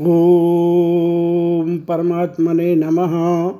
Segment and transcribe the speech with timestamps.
[0.00, 3.54] ॐ परमात्मने नमः।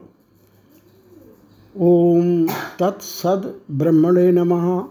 [1.80, 2.46] ॐ
[2.80, 4.84] तत्सद ब्रह्मणे नमः।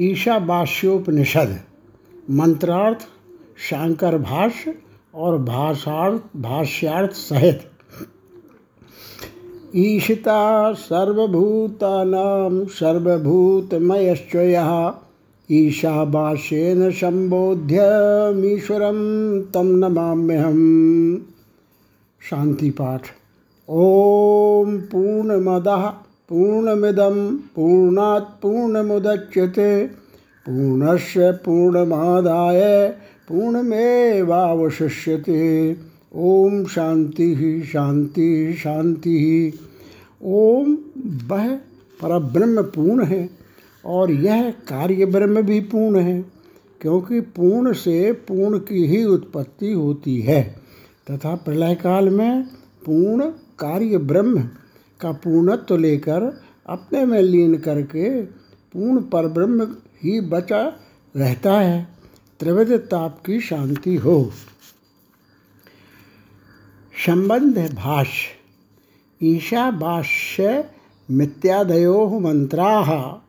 [0.00, 1.60] ईशावास्योपनिषद।
[2.30, 2.98] मंत्रार्थ,
[3.70, 4.74] शांकर भाष्य
[5.14, 7.60] और भाषार्थ, भाष्यार्थ सहित।
[9.76, 14.92] ईशिता सर्वभूतानां, सर्वभूतमयश्चयः।
[15.50, 18.98] ईशावास्येन सम्बोध्यमीश्वरं
[19.42, 21.16] तं नमाम्यहम्।
[22.30, 23.06] शांति पाठ।
[23.70, 25.92] ॐ पूर्णमदः,
[26.28, 29.90] पूर्णमिदं, पूर्णात् पूर्णमुदच्यते,
[30.46, 32.88] पूर्णस्य पूर्णमादाय
[33.28, 35.76] पूर्णमेवावशिष्यते।
[36.14, 39.52] ओम शांति शांति शांति।
[40.24, 40.78] ओम
[41.30, 41.58] वह
[42.02, 43.37] परब्रह्म पूर्ण है।
[43.88, 46.24] और यह कार्य ब्रह्म भी पूर्ण है,
[46.80, 50.42] क्योंकि पूर्ण से पूर्ण की ही उत्पत्ति होती है।
[51.10, 52.42] तथा प्रलय काल में
[52.86, 54.42] पूर्ण कार्य ब्रह्म
[55.00, 58.22] का पूर्णत्व लेकर अपने में लीन करके
[58.72, 60.72] पूर्ण पर ब्रह्म ही बचा
[61.16, 61.88] रहता है।
[62.40, 64.32] त्रिविध ताप की शांति हो।
[67.06, 70.70] संबंध भाष्य ईशाभाष्य
[71.10, 73.24] मिथ्यादयो मंत्रा।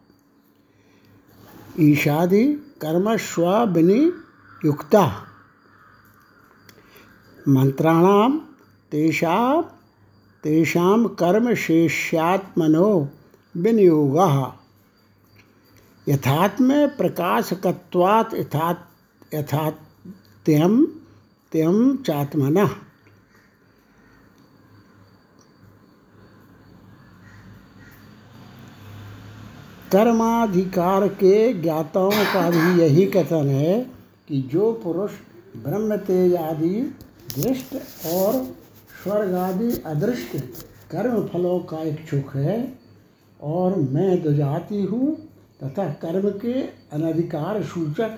[1.87, 2.43] ईशादि
[2.81, 3.83] कर्मस्वनियुक्ता
[7.55, 8.37] मंत्राणाम
[8.91, 9.35] तेषा
[10.43, 12.89] तेषां कर्मशेष्यात्मनो
[13.55, 14.35] विनियोगः
[16.07, 19.79] यथात्म प्रकाशकत्वात् यथात्
[22.07, 22.71] चात्मनः
[29.91, 33.79] कर्माधिकार के ज्ञाताओं का भी यही कथन है
[34.27, 35.11] कि जो पुरुष
[35.57, 36.69] ब्रह्म तेज आदि
[37.37, 37.75] दृष्ट
[38.07, 38.33] और
[39.03, 40.37] स्वर्ग आदि अदृष्ट
[40.91, 42.73] कर्म फलों का इच्छुक है,
[43.39, 45.15] और मैं दुजाती हूँ,
[45.63, 46.53] तथा कर्म के
[46.93, 48.17] अनधिकार सूचक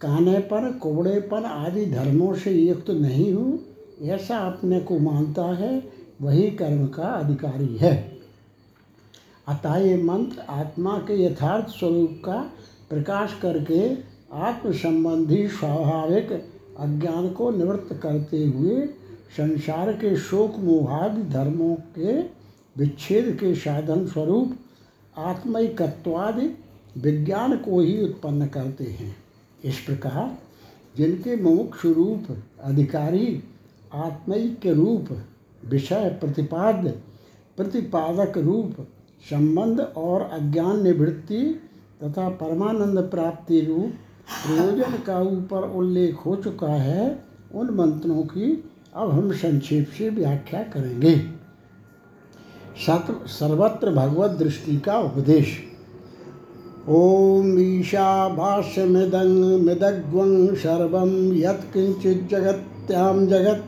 [0.00, 3.58] कानेपन कोबड़ेपन आदि धर्मों से युक्त नहीं हूँ,
[4.02, 5.82] ऐसा अपने को मानता है,
[6.22, 8.13] वही कर्म का अधिकारी है।
[9.48, 12.40] अतः ये मंत्र आत्मा के यथार्थ स्वरूप का
[12.90, 13.94] प्रकाश करके
[14.32, 16.32] आत्म संबंधी स्वाभाविक
[16.78, 18.86] अज्ञान को निवृत्त करते हुए
[19.36, 22.20] संसार के शोक मोहादि धर्मों के
[22.76, 24.56] विच्छेद के साधन स्वरूप
[25.16, 26.46] आत्मिकत्वादि
[26.98, 29.16] विज्ञान को ही उत्पन्न करते हैं।
[29.64, 30.38] इस प्रकार
[30.96, 32.26] जिनके मुमुक्ष रूप
[32.60, 33.42] अधिकारी
[33.94, 35.08] आत्मिक रूप
[35.64, 36.90] विषय प्रतिपाद्य
[37.56, 38.86] प्रतिपादक रूप
[39.30, 41.42] संबंध और अज्ञान निवृत्ति
[42.04, 43.92] तथा परमानंद प्राप्ति रूप
[44.46, 47.24] प्रयोजन का ऊपर उल्लेख हो चुका है,
[47.54, 48.64] उन मंत्रों की
[48.94, 51.16] अब हम संक्षेप से व्याख्या करेंगे।
[52.86, 55.56] सत सर्वत्र भगवत दृष्टि का उपदेश।
[56.88, 60.96] ओम ईशा भाष्य मृदंग मृदग्वं सर्व
[61.34, 63.64] यत्किंचित जगत्याम जगत,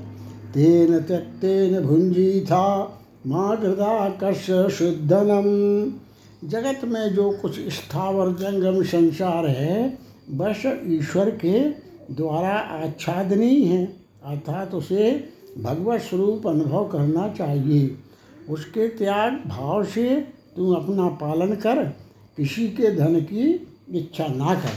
[0.55, 2.96] तेन त्यक्तेन भुंजी था
[3.27, 5.47] माँ कश शुद्धनम।
[6.49, 9.99] जगत में जो कुछ स्थावर, जंगम, संसार है
[10.31, 11.61] बस ईश्वर के
[12.15, 13.85] द्वारा आच्छादनीय है,
[14.25, 15.29] अर्थात उसे
[15.59, 17.97] भगवत स्वरूप अनुभव करना चाहिए।
[18.49, 20.21] उसके त्याग भाव से
[20.57, 21.83] तुम अपना पालन कर,
[22.37, 23.51] किसी के धन की
[23.91, 24.77] इच्छा ना कर।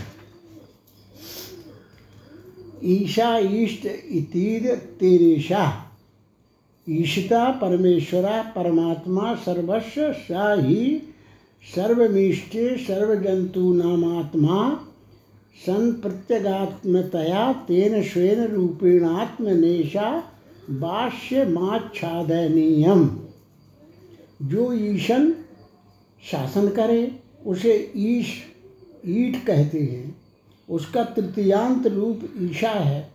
[2.85, 5.88] ईशा ईष्ट इतीर तेरेशा।
[6.91, 11.01] ईशिता परमेश्वरा परमात्मा सर्वस्व सा ही
[11.75, 14.85] सर्वमीष्टे सर्वजंतूनामात्मा
[15.65, 20.23] सन प्रत्यगात्मतया तेन स्वेन रूपेणात्मनेशा
[20.69, 23.19] बाष्य माच्छादनीयम।
[24.43, 25.33] जो ईशन
[26.31, 27.11] शासन करे,
[27.45, 28.27] उसे ईश,
[29.05, 30.15] ईट कहते हैं।
[30.69, 33.11] उसका तृतीयांत रूप ईशा है।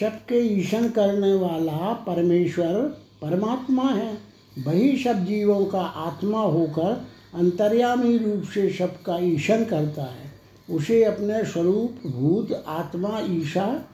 [0.00, 4.18] सबके ईशन करने वाला परमेश्वर परमात्मा है।
[4.66, 10.28] वही सब जीवों का आत्मा होकर अंतर्यामी रूप से सबका ईशन करता है।
[10.70, 13.84] उसे अपने स्वरूप, भूत, आत्मा, ईशा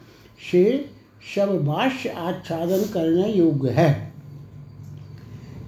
[0.53, 0.91] से
[1.37, 4.13] सब भाष्य आच्छादन करने योग्य है।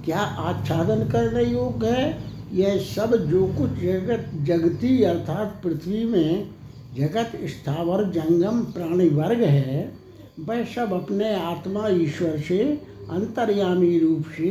[0.04, 2.22] क्या आच्छादन करने योग्य है?
[2.52, 6.48] यह सब जो कुछ जगत, जगती अर्थात पृथ्वी में
[6.96, 9.92] जगत, स्थावर, जंगम, प्राणी वर्ग है,
[10.40, 12.80] वह सब अपने आत्मा ईश्वर से
[13.10, 14.48] अंतर्यामी रूप से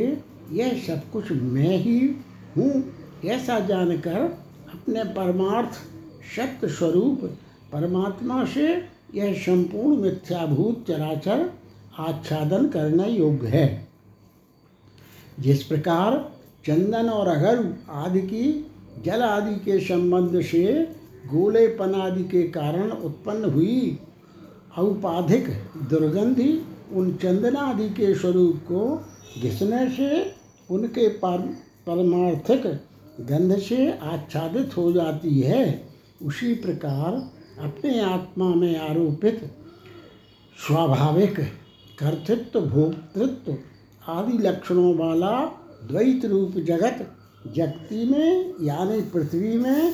[0.51, 1.99] यह सब कुछ मैं ही
[2.57, 2.83] हूँ,
[3.25, 4.19] ऐसा जानकर
[4.73, 5.73] अपने परमार्थ
[6.35, 7.23] सत्य स्वरूप
[7.73, 8.67] परमात्मा से
[9.15, 11.49] यह संपूर्ण मिथ्याभूत चराचर
[11.99, 13.87] आच्छादन करने योग्य है।
[15.39, 16.17] जिस प्रकार
[16.65, 18.71] चंदन और अगर आदि की
[19.05, 20.63] जल आदि के संबंध से
[21.27, 23.99] गोलेपन आदि के कारण उत्पन्न हुई
[24.77, 25.49] औपाधिक
[25.89, 26.51] दुर्गंधि
[26.93, 29.05] उन चंदन आदि के स्वरूप को
[29.41, 30.35] घिसने से
[30.69, 31.37] उनके पर
[31.87, 32.65] परमार्थिक
[33.21, 35.87] गंध से आच्छादित हो जाती है।
[36.23, 37.31] उसी प्रकार
[37.63, 39.51] अपने आत्मा में आरोपित
[40.67, 41.39] स्वाभाविक,
[41.99, 43.57] कर्तृत्व, भोक्तृत्व
[44.07, 45.31] आदि लक्षणों वाला
[45.83, 47.07] द्वैत रूप जगत,
[47.55, 49.93] जगती में यानी पृथ्वी में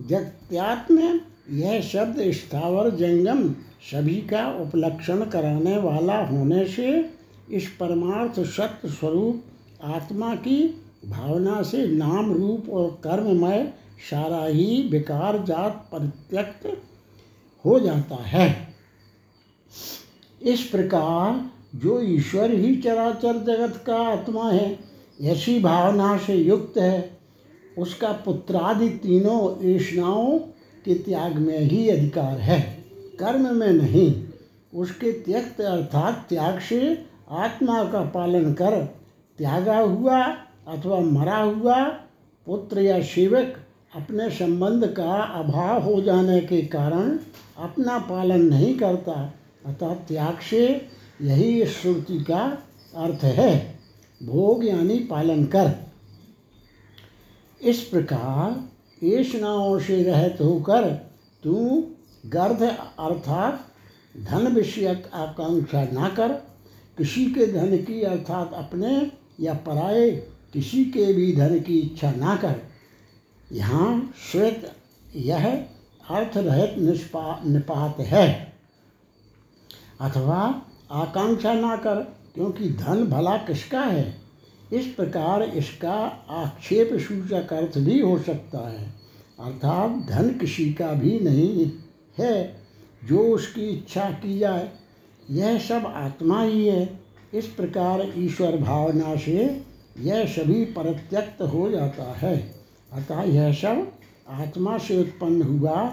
[0.00, 3.54] जगत्यात्म, यह शब्द स्थावर जंगम
[3.90, 7.10] सभी का उपलक्षण कराने वाला होने से
[7.50, 9.42] इस परमार्थ सत्य स्वरूप
[9.84, 13.72] आत्मा की भावना से नाम रूप और कर्ममय
[14.10, 16.82] सारा ही विकार जात परित्यक्त
[17.64, 18.74] हो जाता है।
[20.42, 24.78] इस प्रकार जो ईश्वर ही चराचर जगत का आत्मा है,
[25.20, 27.18] ऐसी भावना से युक्त है।
[27.78, 30.38] उसका पुत्रादि तीनों ऐषणाओं
[30.84, 32.81] के त्याग में ही अधिकार है।
[33.20, 34.24] कर्म में नहीं,
[34.74, 38.84] उसके त्यक्त अर्थात त्याग से आत्मा का पालन कर,
[39.38, 40.22] त्यागा हुआ
[40.68, 41.82] अथवा मरा हुआ
[42.46, 43.54] पुत्र या सेवक
[43.96, 47.18] अपने संबंध का अभाव हो जाने के कारण
[47.58, 49.32] अपना पालन नहीं करता,
[49.66, 50.66] अतः त्याग से
[51.22, 52.58] यही इस श्रुति का
[52.96, 53.78] अर्थ है।
[54.20, 55.72] भोग यानी पालन कर।
[57.62, 60.88] इस प्रकार ऐषणाओं से रहित होकर
[61.44, 61.84] तू
[62.26, 62.62] गर्ध
[62.98, 63.66] अर्थात
[64.20, 66.28] धन विषयक आकांक्षा ना कर,
[66.98, 70.10] किसी के धन की, अर्थात अपने या पराये
[70.52, 72.54] किसी के भी धन की इच्छा ना कर।
[73.52, 74.72] यहाँ श्वेत
[75.16, 75.66] यह
[76.10, 78.52] अर्थ रहित निष्पा, निपात है।
[80.00, 81.94] अथवा आकांक्षा ना कर,
[82.34, 84.14] क्योंकि धन भला किसका है?
[84.72, 85.94] इस प्रकार इसका
[86.30, 88.94] आक्षेप सूचक अर्थ भी हो सकता है।
[89.40, 91.70] अर्थात धन किसी का भी नहीं
[92.18, 92.56] है,
[93.04, 94.70] जो उसकी इच्छा की जाए,
[95.30, 97.00] यह सब आत्मा ही है।
[97.34, 99.64] इस प्रकार ईश्वर भावना से
[100.00, 102.36] यह सभी परित्यक्त हो जाता है।
[102.92, 103.86] अतः यह सब
[104.28, 105.86] आत्मा से उत्पन्न हुआ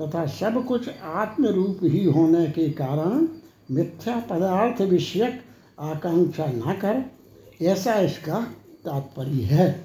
[0.00, 3.26] तथा सब कुछ आत्म रूप ही होने के कारण
[3.70, 5.40] मिथ्या पदार्थ विषयक
[5.80, 7.04] आकांक्षा न कर,
[7.62, 8.40] ऐसा इसका
[8.84, 9.84] तात्पर्य है।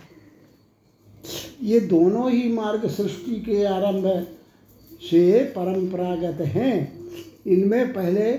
[1.63, 4.05] ये दोनों ही मार्ग सृष्टि के आरंभ
[5.01, 6.99] से परंपरागत हैं।
[7.47, 8.31] इनमें पहले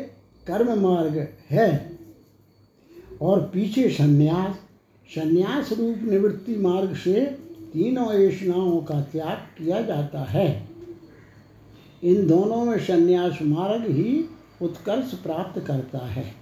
[0.46, 1.98] कर्म मार्ग है
[3.22, 4.54] और पीछे संन्यास
[5.14, 7.20] संन्यास रूप निवृत्ति मार्ग से
[7.72, 10.68] तीनों ऐषणाओं का त्याग किया जाता है।
[12.04, 14.24] इन दोनों में संन्यास मार्ग ही
[14.62, 16.34] उत्कर्ष प्राप्त करता है।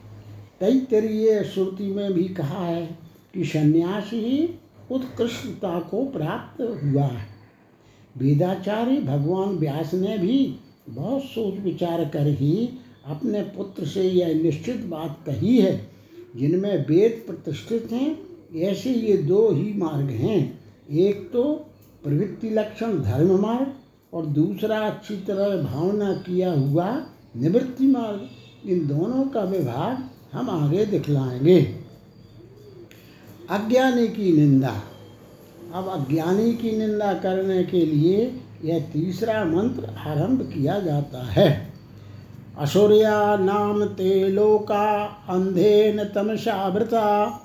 [0.60, 2.98] तैतरीय श्रुति में भी कहा है
[3.34, 4.58] कि संन्यास ही
[4.90, 7.35] उत्कृष्टता को प्राप्त हुआ है।
[8.16, 10.56] वेदाचार्य भगवान व्यास ने भी
[10.88, 12.68] बहुत सोच विचार कर ही
[13.06, 15.88] अपने पुत्र से यह निश्चित बात कही है।
[16.36, 18.18] जिनमें वेद प्रतिष्ठित हैं,
[18.56, 20.60] ऐसे ये दो ही मार्ग हैं।
[20.90, 21.42] एक तो
[22.04, 23.72] प्रवृत्ति लक्षण धर्म मार्ग
[24.12, 28.28] और दूसरा अच्छी तरह भावना किया हुआ निवृत्ति मार्ग।
[28.70, 31.74] इन दोनों का विभाग हम आगे दिखलाएँगे।
[33.50, 34.82] अज्ञानी की निंदा।
[35.76, 41.72] अब अज्ञानी की निंदा करने के लिए यह तीसरा मंत्र आरंभ किया जाता है।
[42.58, 47.40] असुरिया नाम ते लोका, अंधेन तमसावृता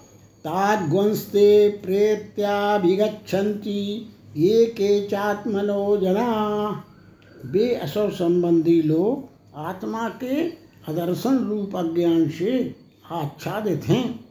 [0.46, 6.84] ताग्वंस्ते प्रेत्याभिगछन्ति ये के चात्मनो जना।
[7.46, 10.52] वे असुर संबंधी लोग आत्मा के
[10.88, 12.76] अदर्शन रूप अज्ञान से
[13.12, 14.31] आच्छादित हैं।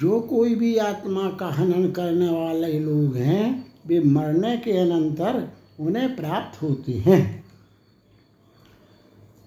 [0.00, 6.16] जो कोई भी आत्मा का हनन करने वाले लोग हैं, वे मरने के अनंतर उन्हें
[6.16, 7.44] प्राप्त होते हैं।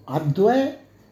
[0.08, 0.64] अद्वय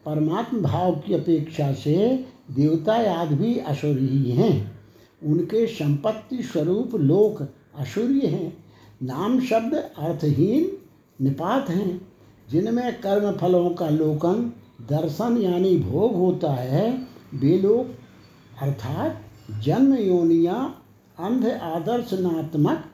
[0.05, 4.79] परमात्म भाव की अपेक्षा से देवता आदि भी असुरी हैं।
[5.23, 7.41] उनके संपत्ति स्वरूप लोक
[7.79, 8.65] असुरी हैं।
[9.03, 10.77] नाम शब्द अर्थहीन,
[11.25, 12.07] निपात हैं।
[12.49, 18.06] जिनमें कर्म फलों का लोकन, दर्शन यानी भोग होता है, वे लोग
[18.61, 19.21] अर्थात
[19.63, 20.75] जन्म योनिया
[21.19, 22.85] अंध आदर्शनात्मक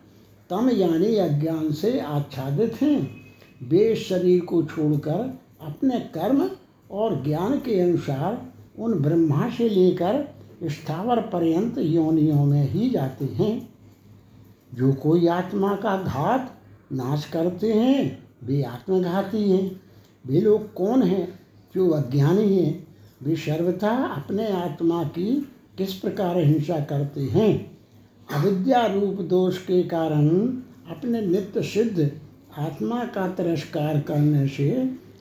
[0.50, 3.18] तम यानी अज्ञान से आच्छादित हैं।
[3.64, 6.50] वे शरीर को छोड़कर अपने कर्म
[6.92, 13.70] और ज्ञान के अनुसार उन ब्रह्मा से लेकर स्थावर पर्यंत योनियों में ही जाते हैं।
[14.74, 16.56] जो कोई आत्मा का घात
[16.94, 19.82] नाश करते हैं, वे आत्मघाती हैं।
[20.28, 21.40] वे लोग कौन हैं?
[21.76, 22.88] जो अज्ञानी हैं।
[23.24, 27.78] वे सर्वथा अपने आत्मा की किस प्रकार हिंसा करते हैं?
[28.34, 30.28] अविद्या रूप दोष के कारण
[30.90, 32.12] अपने नित्य सिद्ध
[32.58, 34.72] आत्मा का तिरस्कार करने से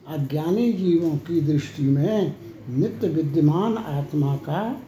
[0.08, 2.36] अज्ञानी जीवों की दृष्टि में
[2.68, 4.82] नित्य विद्यमान आत्मा का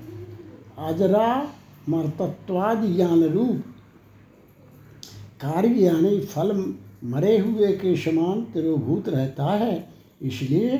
[0.79, 1.51] अजरा
[1.89, 3.63] मर्तत्वादि ज्ञान रूप
[5.41, 9.89] कार्य यानी फल मरे हुए के समान तिरोभूत रहता है।
[10.23, 10.79] इसलिए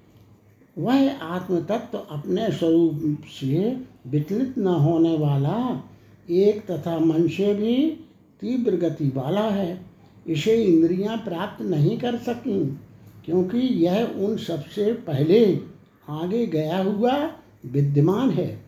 [0.78, 3.76] वह आत्म तत्व अपने स्वरूप से
[4.07, 5.83] विचलित न होने वाला
[6.30, 8.07] एक तथा मन से भी
[8.40, 9.87] तीव्र गति वाला है,
[10.26, 12.78] इसे इंद्रियाँ प्राप्त नहीं कर सकी,
[13.25, 15.59] क्योंकि यह उन सबसे पहले
[16.09, 17.32] आगे गया हुआ
[17.66, 18.62] विद्यमान है।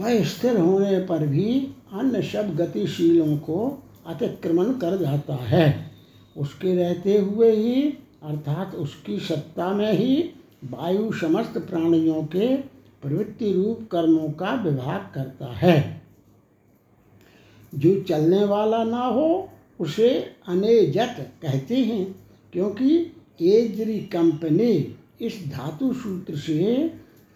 [0.00, 5.90] वह स्थिर होने पर भी अन्य सब गतिशीलों को अतिक्रमण कर जाता है।
[6.36, 7.82] उसके रहते हुए ही,
[8.22, 10.30] अर्थात उसकी सत्ता में ही,
[10.64, 12.56] वायु समस्त प्राणियों के
[13.02, 16.01] प्रवृत्ति रूप कर्मों का विभाग करता है।
[17.74, 19.48] जो चलने वाला ना हो,
[19.80, 20.08] उसे
[20.48, 22.04] अनेजत कहते हैं,
[22.52, 22.96] क्योंकि
[23.42, 26.62] एजरी कंपनी इस धातु सूत्र से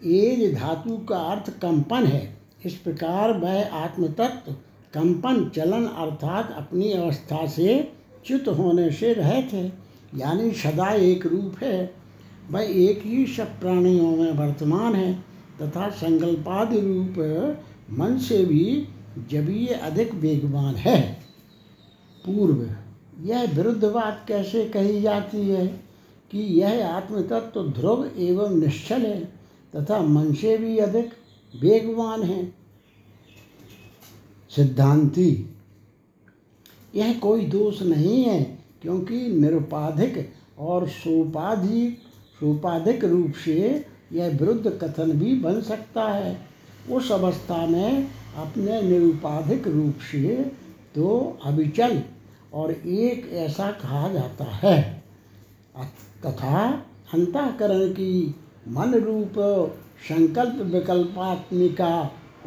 [0.01, 4.51] एज धातु का अर्थ कंपन है। इस प्रकार वह आत्मतत्व,
[4.93, 7.93] कंपन, चलन अर्थात अपनी अवस्था से
[8.25, 9.65] च्युत होने से रहित है
[10.15, 11.93] यानी सदा एक रूप है।
[12.51, 15.13] वह एक ही सब प्राणियों में वर्तमान है,
[15.61, 17.15] तथा संकल्पादि रूप
[17.91, 18.87] मन से भी
[19.31, 21.01] जब ये अधिक वेगवान है,
[22.25, 22.67] पूर्व,
[23.25, 25.67] यह विरुद्ध बात कैसे कही जाती है
[26.31, 29.19] कि यह आत्मतत्व तो ध्रुव एवं निश्चल है
[29.75, 31.09] तथा मन से भी अधिक
[31.53, 32.53] वेगवान है?
[34.49, 35.55] सिद्धांति,
[36.95, 38.43] यह कोई दोष नहीं है
[38.81, 41.97] क्योंकि निरुपाधिक और सोपाधिक
[42.39, 46.37] सोपाधिक रूप से यह विरुद्ध कथन भी बन सकता है।
[46.91, 50.35] उस अवस्था में अपने निरुपाधिक रूप से
[50.95, 52.01] तो अविचल
[52.53, 54.81] और एक ऐसा कहा जाता है।
[56.25, 56.67] तथा
[57.13, 58.35] अंतकरण की
[58.67, 59.33] मन रूप
[60.09, 61.89] संकल्प विकल्पात्मिका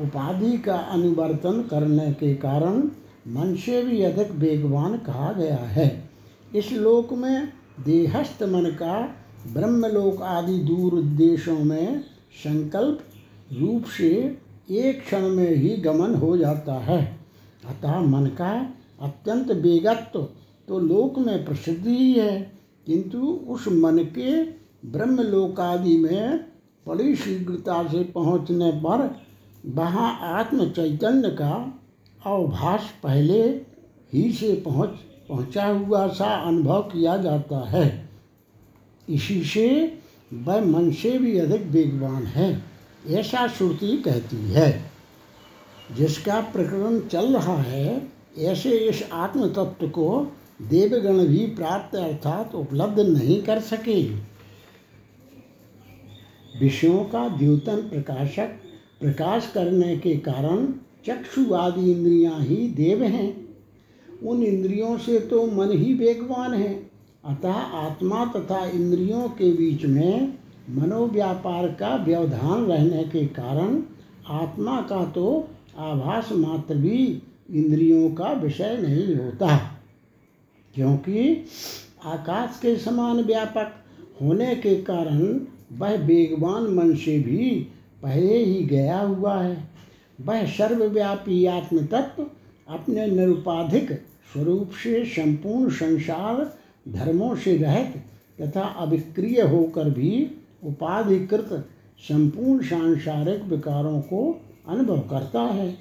[0.00, 2.82] उपाधि का अनुवर्तन करने के कारण
[3.28, 5.88] मन से भी अधिक वेगवान कहा गया है।
[6.54, 7.48] इस लोक में
[7.80, 9.00] देहस्थ मन का
[9.52, 12.00] ब्रह्मलोक आदि दूर देशों में
[12.44, 13.04] संकल्प
[13.52, 14.10] रूप से
[14.70, 17.00] एक क्षण में ही गमन हो जाता है।
[17.66, 18.50] अतः मन का
[19.02, 20.22] अत्यंत बेगत्व
[20.68, 22.40] तो लोक में प्रसिद्ध ही है,
[22.86, 24.42] किंतु उस मन के
[24.90, 26.38] ब्रह्मलोकादि में
[26.86, 29.10] बड़ी शीघ्रता से पहुँचने पर
[29.66, 31.52] वहाँ आत्म चैतन्य का
[32.26, 33.42] अवभाष पहले
[34.12, 34.88] ही से पहुँच,
[35.28, 38.08] पहुँचा हुआ सा अनुभव किया जाता है।
[39.08, 39.68] इसी से
[40.32, 42.69] वह मन से भी अधिक वेगवान है।
[43.06, 44.90] ऐसा श्रुति कहती है।
[45.96, 53.00] जिसका प्रकरण चल रहा है, ऐसे इस आत्म तत्व को देवगण भी प्राप्त अर्थात उपलब्ध
[53.00, 54.02] नहीं कर सके।
[56.60, 58.46] विषयों का द्योतन प्रकाशक
[59.00, 60.72] प्रकाश करने के कारण
[61.06, 63.48] चक्षु आदि इंद्रियाँ ही देव हैं।
[64.24, 66.90] उन इंद्रियों से तो मन ही वेगवान है।
[67.24, 70.39] अतः आत्मा तथा इंद्रियों के बीच में
[70.70, 73.82] मनोव्यापार का व्यवधान रहने के कारण
[74.28, 75.48] आत्मा का तो
[75.78, 79.56] आभास मात्र भी इंद्रियों का विषय नहीं होता।
[80.74, 81.44] क्योंकि
[82.04, 83.72] आकाश के समान व्यापक
[84.22, 85.40] होने के कारण
[85.72, 87.50] वह वेगवान मन से भी
[88.02, 89.56] पहले ही गया हुआ है।
[90.20, 92.26] वह सर्वव्यापी आत्म तत्व
[92.68, 93.92] अपने निरुपाधिक
[94.32, 96.58] स्वरूप से संपूर्ण संसार
[96.88, 97.96] धर्मों से रहित
[98.40, 100.30] तथा अभिक्रिय होकर भी
[100.62, 101.68] उपाधिकृत
[102.02, 105.74] संपूर्ण सांसारिक विकारों को अनुभव करता है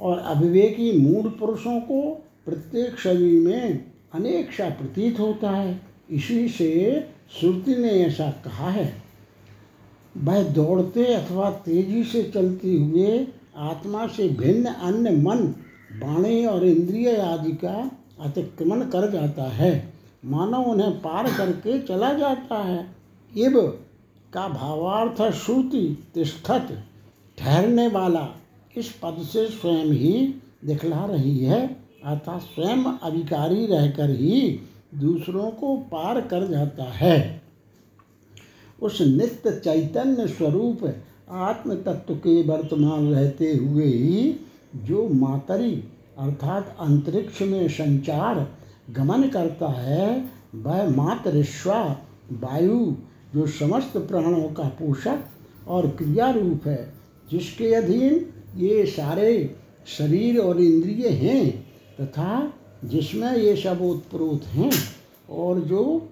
[0.00, 2.02] और अविवेकी मूल पुरुषों को
[2.46, 3.84] प्रत्येक शरीर में
[4.14, 6.70] अनेक सा प्रतीत होता है। इसी से
[7.40, 8.92] श्रुति ने ऐसा कहा है,
[10.16, 15.46] वह दौड़ते अथवा तेज़ी से चलते हुए आत्मा से भिन्न अन्य मन
[16.02, 19.72] वाणी और इंद्रिय आदि का अतिक्रमण कर जाता है।
[20.24, 22.84] मानव उन्हें पार करके चला जाता है।
[23.32, 23.56] इब
[24.32, 26.84] का भावार्थ श्रुति तिष्ठत
[27.38, 28.28] ठहरने वाला
[28.76, 30.34] इस पद से स्वयं ही
[30.64, 34.60] दिखला रही है। अर्थात स्वयं अभिकारी रहकर ही
[34.94, 37.42] दूसरों को पार कर जाता है।
[38.82, 40.94] उस नित्य चैतन्य स्वरूप
[41.30, 44.36] आत्म तत्व के वर्तमान रहते हुए ही
[44.76, 45.84] जो मातरी
[46.18, 48.48] अर्थात अंतरिक्ष में संचार,
[48.90, 52.00] गमन करता है, वह मातरिश्वा,
[52.32, 52.94] वायु
[53.34, 55.24] जो समस्त प्राणों का पोषक
[55.68, 56.92] और क्रिया रूप है,
[57.30, 59.56] जिसके अधीन ये सारे
[59.98, 61.66] शरीर और इंद्रिय हैं,
[62.00, 62.52] तथा
[62.84, 64.70] जिसमें ये सब उत्प्रोत हैं,
[65.30, 66.08] और जो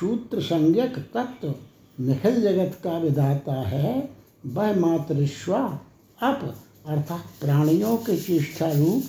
[0.00, 1.54] सूत्र संज्ञक तत्व
[2.00, 4.10] निखिल जगत का विधाता है,
[4.46, 5.80] वह मातृश्वा
[6.22, 6.54] अप,
[6.86, 9.02] अर्थात प्राणियों के चेष्टा रूप,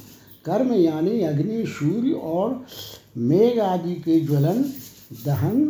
[0.45, 2.65] कर्म यानी अग्नि, सूर्य और
[3.17, 4.63] मेघ आदि के ज्वलन,
[5.25, 5.65] दहन,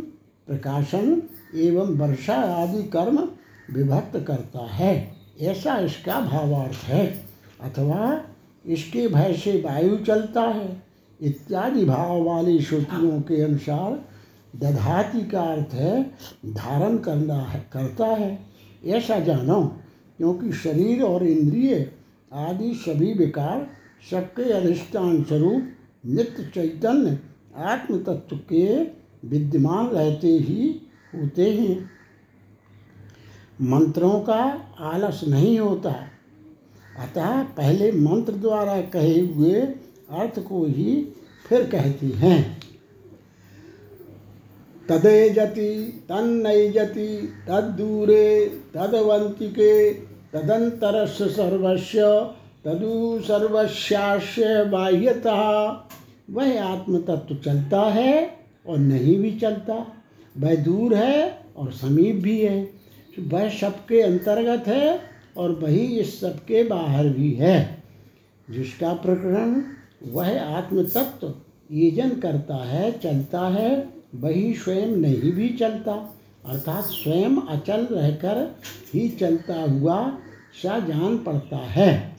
[0.48, 1.22] प्रकाशन
[1.56, 3.30] एवं वर्षा आदि कर्म
[3.74, 7.26] विभक्त करता है। ऐसा इसका भावार्थ है।
[7.62, 8.24] अथवा
[8.66, 10.84] इसके भय से वायु चलता है।
[11.22, 14.06] इत्यादि भाव वाली श्रुतियों के अनुसार
[14.60, 16.04] दधाति का अर्थ है,
[16.46, 18.46] धारण करना है, करता है।
[18.86, 19.64] ऐसा जानो,
[20.18, 21.92] क्योंकि शरीर और इंद्रिय
[22.34, 23.68] आदि सभी विकार
[24.12, 25.64] सबके अधिष्ठान स्वरूप
[26.06, 27.20] नित्य चैतन्य
[27.58, 28.84] आत्म तत्व के
[29.28, 31.90] विद्यमान रहते ही होते हैं।
[33.62, 36.08] मंत्रों का आलस नहीं होता।
[37.00, 39.62] अतः पहले मंत्र द्वारा कहे हुए
[40.12, 41.14] अर्थ को ही
[41.50, 42.60] फिर कहती हैं।
[44.90, 52.02] तदेजति तन्नैजति तद्दूरे, तदवंतिके तदंतरस्य सर्वस्य,
[52.66, 55.78] तदु सर्वस्यास्य बाह्यतः,
[56.30, 60.03] वह आत्मतत्व चलता है और नहीं भी चलता।
[60.38, 62.70] वह दूर है और समीप भी है।
[63.20, 65.00] वह सबके अंतर्गत है
[65.38, 67.84] और वही इस सबके बाहर भी है।
[68.50, 69.64] जिसका प्रकरण,
[70.12, 71.34] वह आत्म तत्व
[71.72, 78.56] येजन करता है, चलता है, वही स्वयं नहीं भी चलता। अर्थात स्वयं अचल रहकर
[78.94, 80.18] ही चलता हुआ
[80.64, 82.16] सा जान पड़ता है।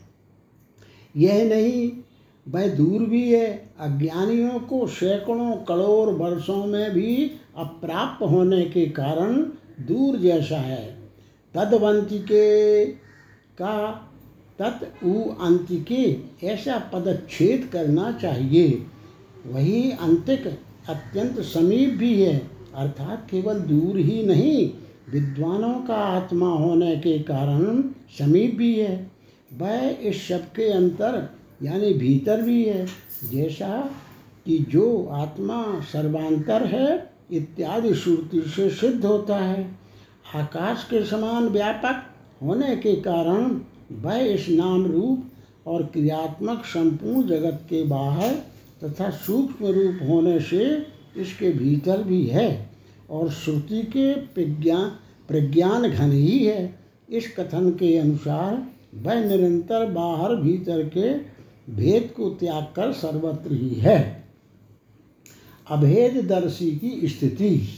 [1.17, 1.93] यह नहीं,
[2.49, 9.43] वह दूर भी है। अज्ञानियों को सैकड़ों करोड़ वर्षों में भी अप्राप्त होने के कारण
[9.81, 10.97] दूर जैसा है।
[11.55, 12.85] तदवंतिके
[13.63, 13.91] का
[14.59, 14.85] तत्
[15.41, 18.87] अंतिके, ऐसा पदच्छेद करना चाहिए।
[19.47, 20.47] वही अंतिक
[20.89, 24.73] अत्यंत समीप भी है, अर्थात केवल दूर ही नहीं,
[25.13, 27.83] विद्वानों का आत्मा होने के कारण
[28.19, 29.11] समीप भी है।
[29.55, 32.87] वह इस शब्द के अंतर, यानी भीतर भी है,
[33.33, 33.91] जैसा
[34.47, 39.79] कि जो आत्मा सर्वांतर है इत्यादि श्रुति से सिद्ध होता है।
[40.35, 42.03] आकाश के समान व्यापक
[42.43, 43.61] होने के कारण
[43.93, 45.31] वह इस नाम रूप
[45.67, 48.35] और क्रियात्मक संपूर्ण जगत के बाहर
[48.85, 52.71] तथा सूक्ष्म रूप होने से इसके भीतर भी है
[53.11, 54.89] और श्रुति के प्रज्ञान
[55.29, 56.75] प्रज्ञान घन ही है।
[57.09, 61.15] इस कथन के अनुसार वह निरंतर बाहर भीतर के
[61.73, 64.24] भेद को त्याग कर सर्वत्र ही है।
[65.67, 67.69] अभेद दर्शी की स्थिति।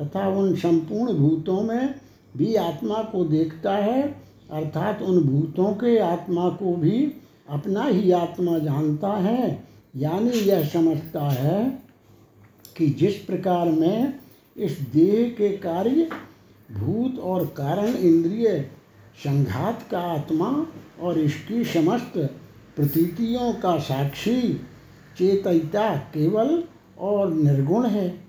[0.00, 1.94] तथा उन संपूर्ण भूतों में
[2.36, 4.02] भी आत्मा को देखता है,
[4.50, 7.12] अर्थात उन भूतों के आत्मा को भी
[7.48, 9.64] अपना ही आत्मा जानता है।
[9.96, 11.82] यानी यह समझता है
[12.76, 14.18] कि जिस प्रकार में
[14.58, 16.08] इस देह के कार्य,
[16.72, 18.70] भूत और कारण, इंद्रिय
[19.24, 20.66] संघात का आत्मा
[21.00, 22.12] और इसकी समस्त
[22.76, 24.54] प्रतीतियों का साक्षी,
[25.18, 26.64] चेतयिता केवल
[26.98, 28.20] और निर्गुण है।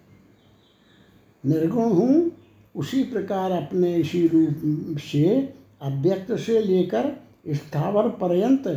[1.46, 2.32] निर्गुण हूँ,
[2.76, 8.68] उसी प्रकार अपने इसी रूप से, अव्यक्त से लेकर स्थावर पर्यंत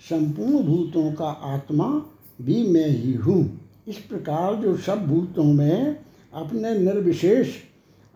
[0.00, 1.86] संपूर्ण भूतों का आत्मा
[2.40, 7.54] भी मैं ही हूँ। इस प्रकार जो सब भूतों में अपने निर्विशेष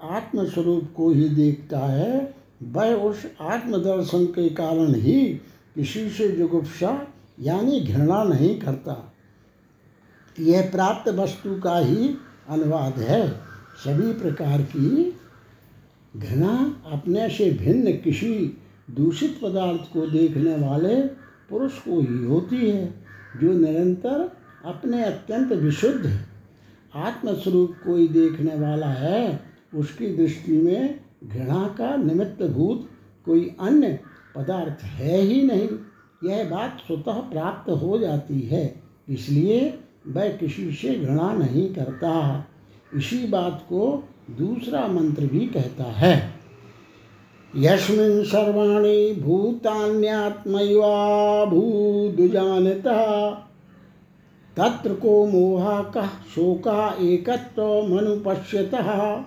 [0.02, 5.26] आत्मस्वरूप को ही देखता है। वह उस आत्मदर्शन के कारण ही
[5.74, 7.06] किसी से जुगुप्सा,
[7.40, 9.12] यानी घृणा नहीं करता।
[10.40, 12.14] यह प्राप्त वस्तु का ही
[12.48, 13.32] अनुवाद है।
[13.84, 15.16] सभी प्रकार की
[16.16, 18.58] घृणा अपने से भिन्न किसी
[18.90, 20.96] दूषित पदार्थ को देखने वाले
[21.50, 22.94] पुरुष को ही होती है,
[23.42, 26.18] जो निरंतर अपने अत्यंत विशुद्ध
[26.94, 29.40] आत्मस्वरूप कोई देखने वाला है,
[29.74, 32.88] उसकी दृष्टि में घृणा का निमित्त भूत
[33.26, 33.98] कोई अन्य
[34.36, 35.68] पदार्थ है ही नहीं।
[36.24, 39.78] यह बात स्वतः प्राप्त हो जाती है, इसलिए
[40.08, 42.12] वह किसी से घृणा नहीं करता।
[42.94, 46.14] इसी बात को दूसरा मंत्र भी कहता है।
[47.56, 50.94] यस्मिन् सर्वाणि भूतान्यात्मैवा
[51.44, 53.02] भूदुजानतः
[54.56, 59.22] तत्र को मोहा कह शोका एकत्व मनुपश्यतः।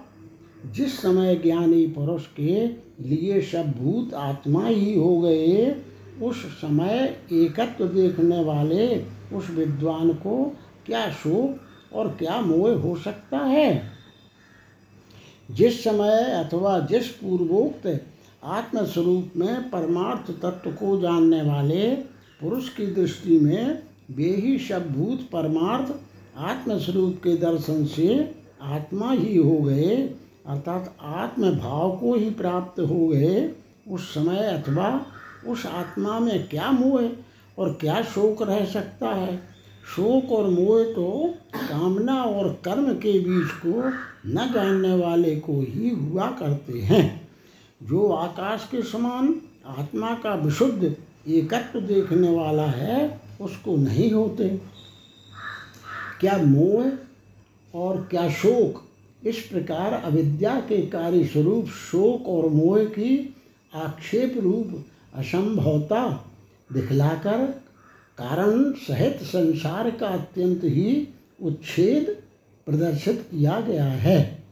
[0.72, 2.68] जिस समय ज्ञानी पुरुष के
[3.10, 5.76] लिए सब भूत आत्मा ही हो गए,
[6.22, 11.62] उस समय एकत्व देखने वाले उस विद्वान को क्या शोक
[11.94, 13.92] और क्या मोह हो सकता है?
[15.52, 18.06] जिस समय अथवा जिस पूर्वोक्त
[18.44, 21.96] आत्मस्वरूप में परमार्थ तत्व को जानने वाले
[22.42, 25.94] पुरुष की दृष्टि में वे ही सब भूत परमार्थ
[26.38, 28.08] आत्मस्वरूप के दर्शन से
[28.62, 29.96] आत्मा ही हो गए,
[30.48, 33.50] अर्थात आत्म भाव को ही प्राप्त हो गए,
[33.88, 35.06] उस समय अथवा
[35.48, 37.10] उस आत्मा में क्या मोह
[37.58, 39.38] और क्या शोक रह सकता है?
[39.96, 43.82] शोक और मोह तो कामना और कर्म के बीच को
[44.30, 47.30] न जानने वाले को ही हुआ करते हैं।
[47.84, 49.36] जो आकाश के समान
[49.78, 50.96] आत्मा का विशुद्ध
[51.28, 54.62] एकत्व देखने वाला है उसको नहीं होते।
[56.20, 56.92] क्या मोह
[57.76, 58.84] और क्या शोक?
[59.26, 63.36] इस प्रकार अविद्या के कार्य स्वरूप शोक और मोह की
[63.74, 66.32] आक्षेप रूप असंभवता
[66.74, 67.46] दिखलाकर
[68.18, 71.08] कारण सहित संसार का अत्यंत ही
[71.42, 72.24] उच्छेद
[72.66, 74.44] प्रदर्शित किया गया है।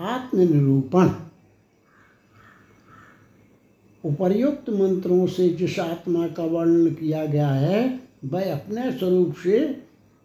[0.00, 1.10] आत्मनिरूपण।
[4.04, 9.82] उपर्युक्त मंत्रों से जिस आत्मा का वर्णन किया गया है वह अपने स्वरूप से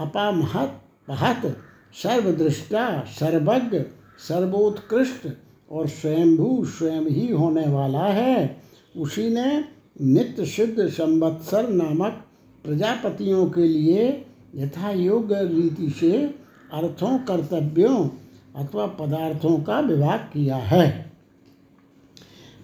[0.00, 1.58] अपामहत पहत
[1.94, 3.80] सर्वदृष्टा, सर्वज्ञ,
[4.28, 5.28] सर्वोत्कृष्ट
[5.70, 8.62] और स्वयंभू, स्वयं ही होने वाला है।
[8.96, 9.64] उसी ने
[10.00, 12.24] नित्य सिद्ध संवत्सर नामक
[12.64, 16.41] प्रजापतियों के लिए यथा योग्य रीति से
[16.72, 18.08] अर्थों, कर्तव्यों
[18.56, 21.12] अथवा पदार्थों का विभाग किया है।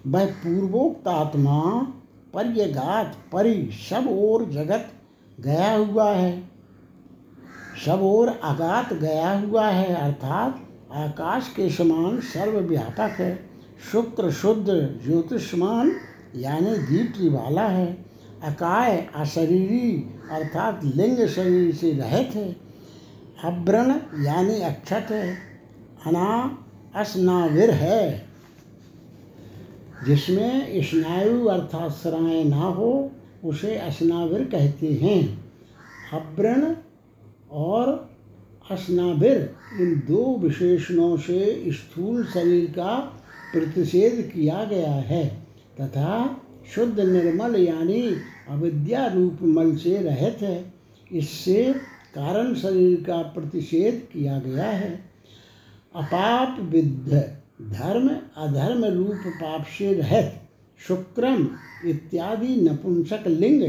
[0.07, 1.87] वह पूर्वोक्त आत्मा
[2.33, 4.91] पर्यगात, परि सब ओर जगत
[5.39, 6.51] गया हुआ है।
[7.85, 13.49] सब ओर आगात गया हुआ है, अर्थात आकाश के समान सर्वव्यापक है।
[13.91, 14.65] शुक्र शुद्ध
[15.05, 15.91] ज्योतिषमान
[16.35, 18.05] यानी दीप्ति वाला है।
[18.43, 22.68] अकाय, अशरीरी, अर्थात लिंग शरीर से रहित है।
[23.43, 23.89] अव्रण
[24.23, 25.07] यानी अक्षत
[26.05, 26.57] अना
[26.95, 28.25] अस्नाविर है।
[30.05, 33.11] जिसमें स्नायु अर्थात सराय ना हो,
[33.45, 35.51] उसे अस्नाविर कहते हैं।
[36.13, 36.75] अव्रण
[37.51, 38.09] और
[38.71, 42.95] अस्नाविर, इन दो विशेषणों से स्थूल शरीर का
[43.53, 45.27] प्रतिषेध किया गया है,
[45.81, 46.41] तथा
[46.75, 48.15] शुद्ध निर्मल यानी
[48.49, 50.73] अविद्या रूप मल से रहित है।
[51.11, 51.75] इससे
[52.15, 54.91] कारण शरीर का प्रतिषेध किया गया है।
[55.95, 57.11] अपाप विद्ध,
[57.61, 60.33] धर्म अधर्म रूप पाप से रहित
[60.79, 61.47] शुक्रम
[61.85, 63.63] इत्यादि नपुंसक लिंग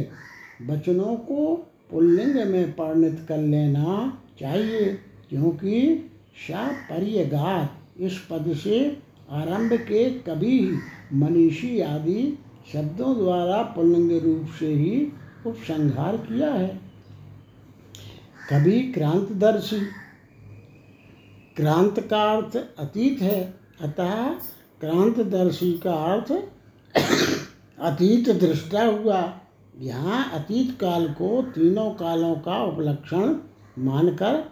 [0.70, 1.54] वचनों को
[1.90, 4.84] पुल्लिंग में परिणित कर लेना चाहिए,
[5.30, 8.80] क्योंकि सा पर्यगात इस पद से
[9.30, 10.78] आरंभ के कभी ही
[11.14, 12.38] मनीषी आदि
[12.72, 15.00] शब्दों द्वारा पुल्लिंग रूप से ही
[15.46, 16.89] उपसंहार किया है।
[18.52, 19.78] कभी क्रांतदर्शी
[21.56, 23.40] क्रांत का अर्थ अतीत है,
[23.80, 24.24] अतः
[24.80, 26.32] क्रांतदर्शी का अर्थ
[27.80, 29.20] अतीत दृष्टा हुआ।
[29.76, 33.34] यहाँ अतीत काल को तीनों कालों का उपलक्षण
[33.78, 34.42] मानकर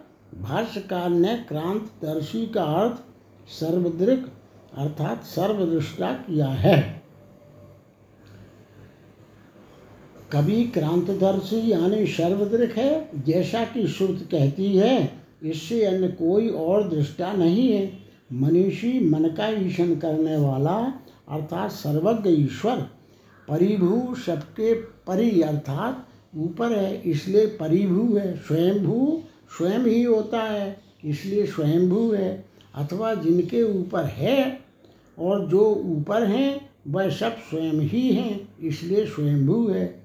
[0.41, 3.03] भाष्यकार ने क्रांतदर्शी का अर्थ
[3.49, 4.31] सर्वदृक
[4.77, 6.98] अर्थात सर्वदृष्टा किया है।
[10.33, 15.11] कभी क्रांतदर्शी यानी सर्वदृक है, जैसा कि श्रुत कहती है,
[15.43, 17.93] इससे अन्य कोई और दृष्टा नहीं है।
[18.33, 20.93] मनीषी मन का ईशन करने वाला,
[21.29, 22.75] अर्थात सर्वज्ञ ईश्वर,
[23.47, 29.23] परिभू सबके परि, अर्थात ऊपर है, इसलिए परिभू है। स्वयंभू
[29.57, 34.59] स्वयं ही होता है, इसलिए स्वयंभू है। अथवा जिनके ऊपर है
[35.19, 39.98] और जो ऊपर हैं, वह सब स्वयं ही हैं, इसलिए स्वयंभू है।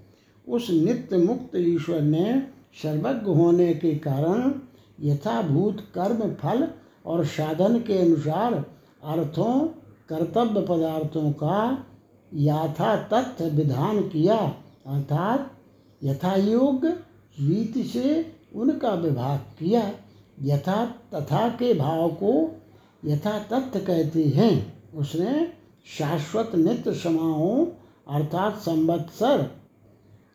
[0.49, 2.43] उस नित्य मुक्त ईश्वर ने
[2.83, 4.55] सर्वज्ञ होने के कारण
[5.01, 6.69] यथाभूत कर्म फल
[7.07, 8.55] और साधन के अनुसार
[9.05, 9.69] अर्थों,
[10.09, 11.87] कर्तव्य पदार्थों का
[12.35, 14.37] यथा तथ्य विधान किया।
[14.87, 15.53] अर्थात
[16.05, 16.87] यथायोग
[17.41, 19.93] रीति से उनका विभाग किया।
[20.43, 22.63] यथा तथा के भाव को
[23.05, 25.53] यथा तथ्य कहते हैं। उसने
[25.99, 27.67] शाश्वत नित्य समाओं
[28.09, 29.64] अर्थात संवत्सर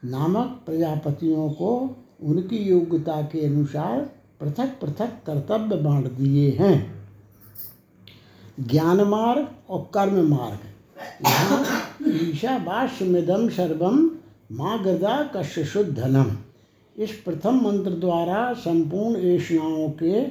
[0.06, 4.02] नामक प्रजापतियों को उनकी योग्यता के अनुसार
[4.40, 7.06] पृथक पृथक कर्तव्य बांट दिए हैं।
[8.60, 10.60] ज्ञान मार्ग और कर्म मार्ग।
[11.28, 11.66] यहाँ
[12.08, 14.12] ईशावास्यमिदम सर्वम
[14.52, 16.38] माँ गदा कश्य शुद्धनम।
[16.98, 20.22] इस प्रथम मंत्र द्वारा संपूर्ण ऐषणाओं के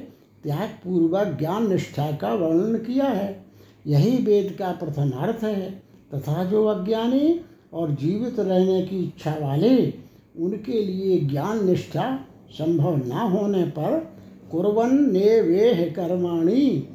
[0.43, 3.45] त्याग पूर्वक ज्ञान निष्ठा का वर्णन किया है।
[3.87, 7.41] यही वेद का प्रथम अर्थ है। तथा जो अज्ञानी
[7.73, 9.93] और जीवित रहने की इच्छा वाले,
[10.39, 14.13] उनके लिए ज्ञान निष्ठा संभव न होने पर
[14.51, 16.87] कुरवन ने वेह कर्माणी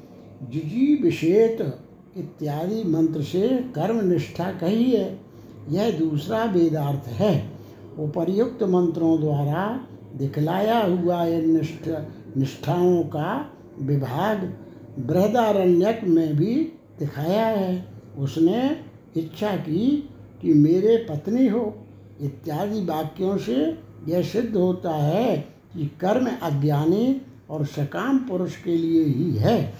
[0.51, 1.79] जिजी विषेत
[2.17, 5.21] इत्यादि मंत्र से कर्म निष्ठा कही है।
[5.71, 7.51] यह दूसरा वेदार्थ है।
[7.99, 11.89] उपर्युक्त मंत्रों द्वारा दिखलाया हुआ यह निष्ठ,
[12.37, 14.55] निष्ठाओं का विभाग
[14.99, 16.55] बृहदारण्यक में भी
[16.99, 18.77] दिखाया है। उसने
[19.17, 20.11] इच्छा की
[20.45, 21.87] कि मेरे पत्नी हो,
[22.21, 23.79] इत्यादि वाक्यों से
[24.09, 25.37] यह सिद्ध होता है
[25.77, 29.75] कि कर्म अज्ञानी और सकाम पुरुष के लिए ही है।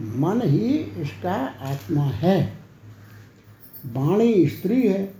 [0.00, 2.52] मन ही इसका आत्मा है।
[3.86, 5.14] वाणी स्त्री है,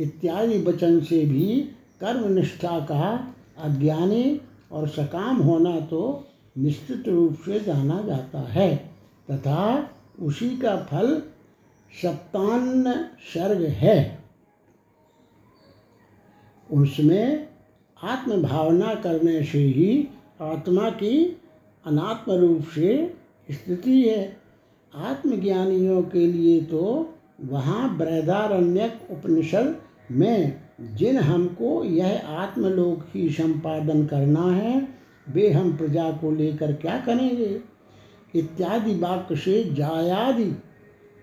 [0.00, 1.60] इत्यादि वचन से भी
[2.00, 4.40] कर्मनिष्ठा का अज्ञानी
[4.72, 8.76] और सकाम होना तो निश्चित रूप से जाना जाता है।
[9.30, 11.22] तथा उसी का फल
[12.02, 12.92] सप्तान्न
[13.34, 14.19] सर्ग है।
[16.72, 17.48] उसमें
[18.02, 20.08] आत्म भावना करने से ही
[20.40, 21.16] आत्मा की
[21.86, 23.16] अनात्म रूप से
[23.50, 24.36] स्थिति है।
[24.94, 29.76] आत्मज्ञानियों के लिए तो वहाँ बृहदारण्यक उपनिषद
[30.10, 30.62] में
[30.96, 34.88] जिन हमको यह आत्मलोक ही संपादन करना है,
[35.28, 37.60] वे हम प्रजा को लेकर क्या करेंगे?
[38.34, 40.44] इत्यादि वाक्य से जायादि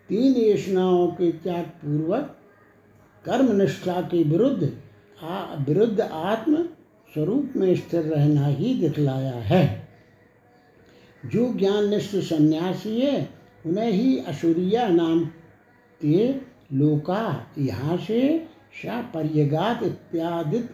[0.10, 2.36] तीन योजनाओं के त्याग पूर्वक
[3.26, 4.64] कर्मनिष्ठा के विरुद्ध
[5.24, 6.64] आ विरुद्ध आत्म
[7.14, 9.88] स्वरूप में स्थिर रहना ही दिखलाया है।
[11.26, 13.30] जो ज्ञान निष्ठ सन्यासी है,
[13.66, 15.26] उन्हें ही असुरिया नाम
[16.06, 16.34] के
[16.74, 18.48] लोका यहाँ से
[18.86, 20.70] पर्यगात इत्यादि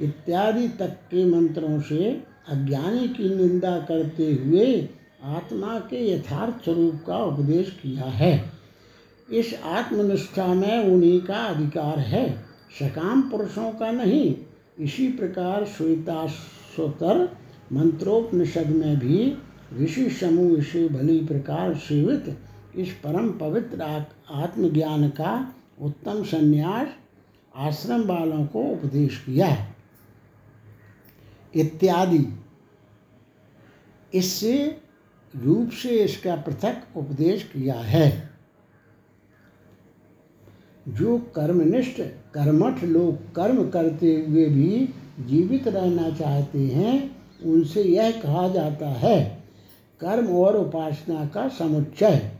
[0.00, 4.88] इत्यादि तक के मंत्रों से अज्ञानी की निंदा करते हुए
[5.24, 8.52] आत्मा के यथार्थ स्वरूप का उपदेश किया है।
[9.32, 14.34] इस आत्मनिष्ठा में उन्हीं का अधिकार है। सकाम पुरुषों का नहीं।
[14.78, 17.28] इसी प्रकार श्वेताश्वतर
[17.72, 19.36] मंत्रोपनिषद में भी
[19.78, 22.36] ऋषि समूह से भली प्रकार सेवित
[22.76, 23.82] इस परम पवित्र
[24.30, 26.88] आत्मज्ञान का उत्तम संन्यास
[27.56, 29.48] आश्रम वालों को उपदेश किया
[31.54, 32.24] इत्यादि।
[34.14, 34.80] इससे
[35.34, 38.29] रूप से इसका पृथक उपदेश किया है।
[40.90, 42.00] जो कर्मनिष्ठ,
[42.34, 44.88] कर्मठ लोग कर्म करते हुए भी
[45.20, 49.44] जीवित रहना चाहते हैं, उनसे यह कहा जाता है,
[50.00, 52.30] कर्म और उपासना का समुच्चय।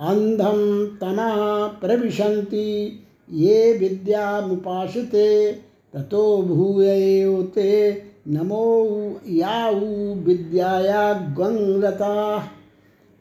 [0.00, 5.52] अंधम तना प्रविशंति ये विद्या विद्यामुपासते
[5.94, 8.86] ततो भूयोते, नमो
[9.28, 12.44] याऊ विद्याया गंगता।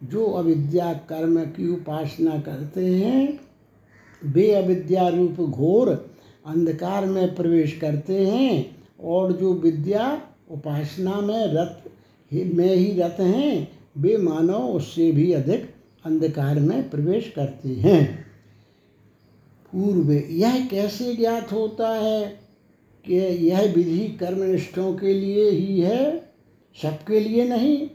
[0.03, 3.46] जो अविद्या कर्म की उपासना करते हैं
[4.25, 11.84] वे अविद्या रूप घोर अंधकार में प्रवेश करते हैं और जो विद्या उपासना में रत
[12.34, 15.73] में ही रत हैं, वे मानव उससे भी अधिक
[16.06, 18.25] अंधकार में प्रवेश करते हैं।
[19.73, 22.39] पूर्व यह कैसे ज्ञात होता है
[23.06, 23.15] कि
[23.47, 26.34] यह विधि कर्मनिष्ठों के लिए ही है?
[26.82, 27.88] सबके लिए नहीं,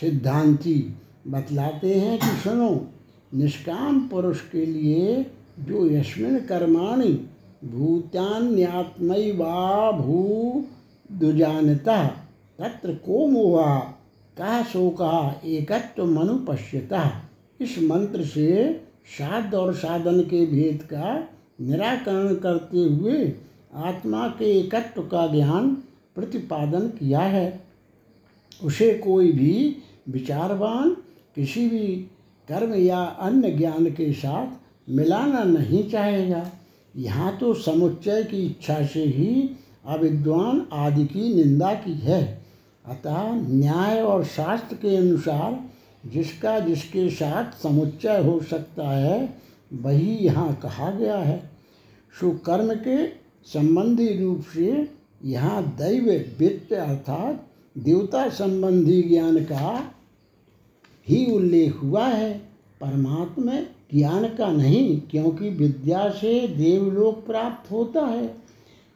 [0.00, 0.94] सिद्धांति
[1.28, 2.88] बतलाते हैं कि सुनो,
[3.34, 5.26] निष्काम पुरुष के लिए
[5.60, 7.28] जो यस्मिन कर्माणि
[7.64, 10.64] भूतान्यात्मय वा भू
[11.12, 12.06] दुजानता,
[12.58, 13.78] तत्र को मोहा?
[14.38, 17.22] कहा कहा एकत्व मनु पश्यता।
[17.60, 21.28] इस मंत्र से साध और साधन के भेद का
[21.60, 23.32] निराकरण करते हुए
[23.74, 25.70] आत्मा के एकत्व का ज्ञान
[26.14, 27.64] प्रतिपादन किया है।
[28.64, 29.76] उसे कोई भी
[30.08, 30.90] विचारवान,
[31.34, 31.96] किसी भी
[32.48, 36.50] कर्म या अन्य ज्ञान के साथ मिलाना नहीं चाहेगा।
[36.94, 39.50] यहाँ तो समुच्चय की इच्छा से ही
[39.86, 42.22] अविद्वान आदि की निंदा की है।
[42.84, 45.58] अतः न्याय और शास्त्र के अनुसार
[46.06, 49.34] जिसका जिसके साथ समुच्चय हो सकता है,
[49.72, 51.38] वही यहाँ कहा गया है।
[52.20, 53.06] सुकर्म के
[53.44, 54.88] संबंधी रूप से
[55.24, 57.46] यहाँ दैव वित्त अर्थात
[57.78, 59.92] देवता संबंधी ज्ञान का
[61.08, 62.32] ही उल्लेख हुआ है।
[62.80, 63.52] परमात्मा
[63.94, 68.34] ज्ञान का नहीं, क्योंकि विद्या से देवलोक प्राप्त होता है।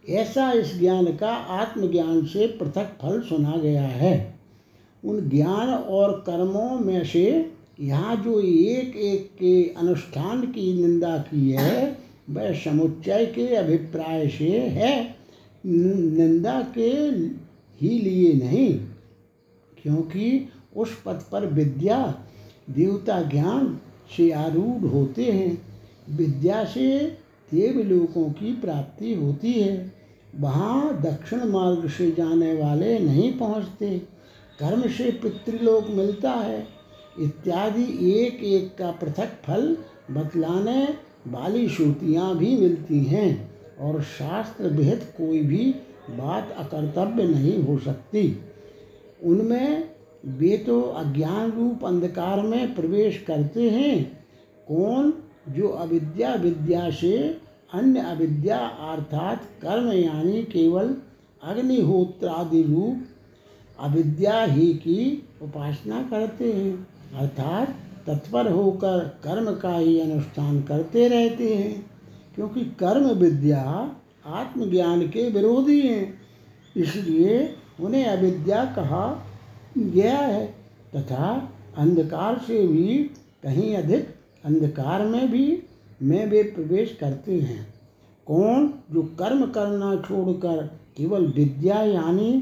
[0.08, 4.38] ऐसा इस ज्ञान का आत्मज्ञान से पृथक फल सुना गया है।
[5.04, 11.50] उन ज्ञान और कर्मों में से यहाँ जो एक एक के अनुष्ठान की निंदा की
[11.50, 11.98] है,
[12.30, 15.16] वह समुच्चय के अभिप्राय से है।
[15.66, 16.90] निंदा के
[17.80, 18.74] ही लिए नहीं,
[19.82, 22.14] क्योंकि उस पद पर विद्या,
[22.70, 23.78] देवता ज्ञान
[24.16, 25.62] से आरूढ़ होते हैं।
[26.10, 26.98] विद्या से
[27.54, 29.92] देवलोकों की प्राप्ति होती है।
[30.36, 33.98] वहाँ दक्षिण मार्ग से जाने वाले नहीं पहुँचते।
[34.58, 36.68] कर्म से पितृलोक मिलता है।
[37.20, 39.76] इत्यादि एक एक का पृथक फल
[40.10, 40.88] बतलाने
[41.28, 45.74] वाली श्रुतियाँ भी मिलती हैं और शास्त्र विहित कोई भी
[46.10, 48.38] बात अकर्तव्य नहीं हो सकती।
[49.22, 49.90] उनमें
[50.26, 54.26] वे तो अज्ञान रूप अंधकार में प्रवेश करते हैं।
[54.68, 55.12] कौन?
[55.48, 57.40] जो अविद्या विद्या से
[57.72, 60.96] अन्य अविद्या अर्थात कर्म यानी केवल
[61.42, 63.04] अग्निहोत्र आदि रूप
[63.80, 67.74] अविद्या ही की उपासना करते हैं, अर्थात
[68.06, 71.90] तत्पर होकर कर्म का ही अनुष्ठान करते रहते हैं,
[72.34, 73.62] क्योंकि कर्म विद्या
[74.26, 76.20] आत्मज्ञान के विरोधी हैं।
[76.76, 79.27] इसलिए उन्हें अविद्या कहा
[79.84, 80.46] गया है,
[80.96, 82.98] तथा अंधकार से भी
[83.42, 84.14] कहीं अधिक
[84.44, 85.62] अंधकार में भी
[86.02, 87.66] में वे प्रवेश करते हैं।
[88.26, 90.62] कौन जो कर्म करना छोड़कर
[90.96, 92.32] केवल विद्या यानी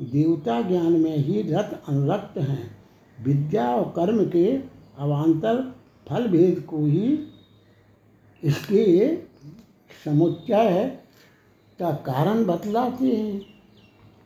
[0.00, 2.70] देवता ज्ञान में ही रत अनुरक्त हैं,
[3.18, 4.46] विद्या और कर्म के
[4.98, 5.62] अवान्तर
[6.08, 7.18] फल भेद को ही
[8.42, 9.16] इसके
[10.04, 10.98] समुच्चय
[11.78, 13.51] का कारण बतलाते हैं।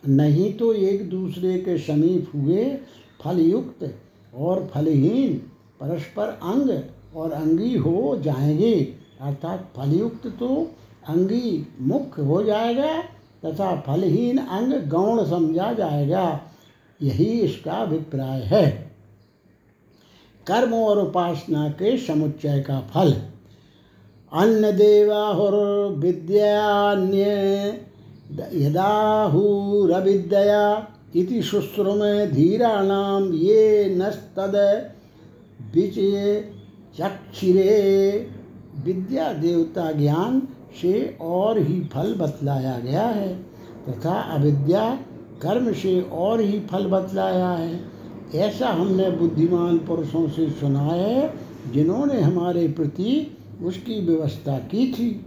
[0.08, 2.78] नहीं तो एक दूसरे के समीप हुए
[3.24, 3.94] फलयुक्त
[4.34, 5.34] और फलहीन
[5.80, 6.82] परस्पर अंग
[7.16, 10.70] और अंगी हो जाएँगे। अर्थात फलयुक्त तो
[11.08, 13.02] अंगी मुख्य हो जाएगा
[13.44, 16.40] तथा फलहीन अंग गौण समझा जाएगा।
[17.02, 18.92] यही इसका अभिप्राय है।
[20.46, 23.12] कर्म और उपासना के समुच्चय का फल।
[24.32, 25.54] अन्न देवाहुर
[25.92, 27.24] विद्यान्य
[28.54, 30.16] यदाहुरविद्या
[31.16, 34.56] इति शुश्रुम धीराणाम ये नस्तद
[35.74, 36.40] विचये
[36.98, 38.30] चक्षिरे।
[38.84, 40.40] विद्या देवता ज्ञान
[40.82, 43.42] से और ही फल बतलाया गया है
[43.88, 44.98] तथा अविद्या
[45.42, 47.80] कर्म से और ही फल बतलाया है।
[48.34, 51.32] ऐसा हमने बुद्धिमान पुरुषों से सुना है
[51.72, 55.25] जिन्होंने हमारे प्रति उसकी व्यवस्था की थी।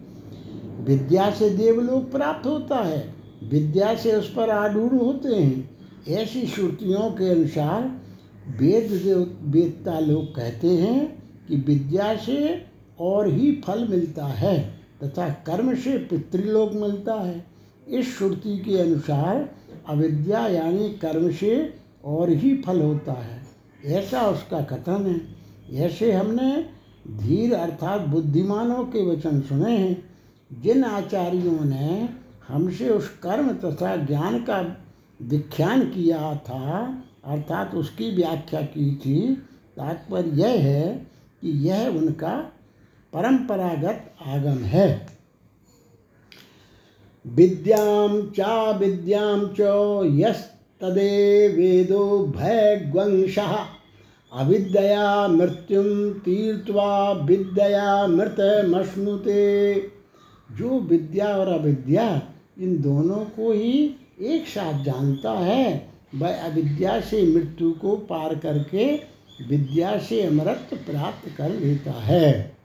[0.90, 3.14] विद्या से देवलोक प्राप्त होता है।
[3.44, 5.78] विद्या से उस पर आरूढ़ होते हैं।
[6.08, 8.02] ऐसी श्रुतियों के अनुसार
[8.60, 8.92] वेद
[9.42, 12.66] वेदता लोग कहते हैं कि विद्या से
[13.00, 17.46] और ही फल मिलता है तथा कर्म से पितृलोक मिलता है।
[17.88, 19.52] इस श्रुति के अनुसार
[19.90, 21.74] अविद्या यानी कर्म से
[22.06, 23.42] और ही फल होता है।
[23.86, 26.66] ऐसा उसका कथन है। ऐसे हमने
[27.08, 30.09] धीर अर्थात बुद्धिमानों के वचन सुने हैं।
[30.54, 32.10] जिन आचार्यों ने
[32.48, 34.78] हमसे उस कर्म तथा ज्ञान का
[35.22, 39.36] विख्यान किया था, अर्थात उसकी व्याख्या की थी,
[39.78, 41.08] तात्पर्य यह है
[41.42, 42.52] कि यह उनका
[43.14, 45.08] परंपरागत आगम है।
[47.28, 49.60] विद्यां चा विद्यां च
[50.20, 53.58] यस्तदे वेदो भयग्वंशः
[54.34, 59.99] अविद्या मृत्युम तीर्थवा विद्या मृतमश्नुते।
[60.58, 62.22] जो विद्या और अविद्या,
[62.60, 68.96] इन दोनों को ही एक साथ जानता है। वह अविद्या से मृत्यु को पार करके
[69.50, 72.58] विद्या से अमृत प्राप्त कर लेता है।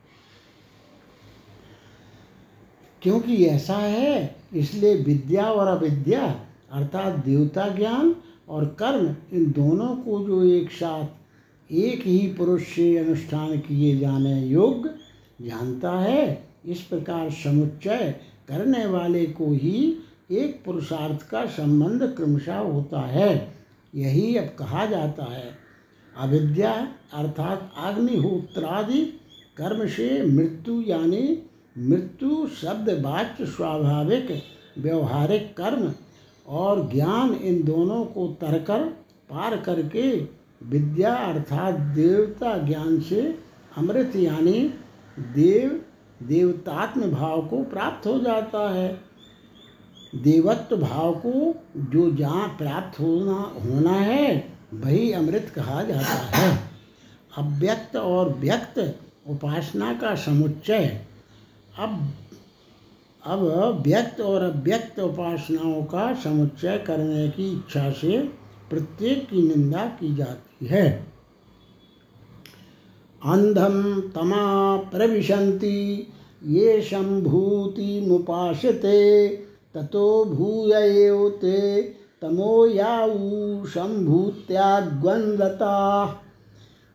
[3.01, 8.15] क्योंकि ऐसा है, इसलिए विद्या और अविद्या, अर्थात देवता ज्ञान
[8.49, 11.05] और कर्म, इन दोनों को जो एक साथ,
[11.71, 14.95] एक ही पुरुष से अनुष्ठान किए जाने योग्य,
[15.47, 18.15] जानता है। इस प्रकार समुच्चय
[18.47, 19.97] करने वाले को ही
[20.31, 23.53] एक पुरुषार्थ का संबंध क्रमशः होता है।
[23.95, 25.57] यही अब कहा जाता है।
[26.17, 26.71] अविद्या
[27.13, 29.05] अर्थात अग्निहोत्रादि
[29.57, 31.43] कर्म से मृत्यु यानी
[31.77, 34.43] मृत्यु शब्द वाच्य स्वाभाविक
[34.77, 35.93] व्यवहारिक कर्म
[36.47, 38.83] और ज्ञान इन दोनों को तरकर
[39.29, 40.27] पार करके
[40.63, 43.39] विद्या अर्थात देवता ज्ञान से
[43.77, 44.73] अमृत यानी
[45.19, 45.84] देव
[46.23, 49.01] देवतात्म भाव को प्राप्त हो जाता है।
[50.15, 56.59] देवत्व भाव को जो जहाँ प्राप्त होना होना है, वही अमृत कहा जाता है।
[57.37, 61.01] अव्यक्त और व्यक्त उपासना का समुच्चय।
[61.79, 62.13] अब
[63.25, 63.39] अब
[63.81, 68.19] व्यक्त और अव्यक्त उपासनाओं का समुच्चय करने की इच्छा से
[68.69, 71.14] प्रत्येक की निंदा की जाती है।
[73.23, 76.07] अंधम तमा प्रविशन्ति,
[76.45, 76.81] ये
[78.07, 79.27] मुपाशते,
[79.73, 81.81] ततो भूय ते,
[82.21, 84.65] तमो याऊ संभूत्याग्वंदता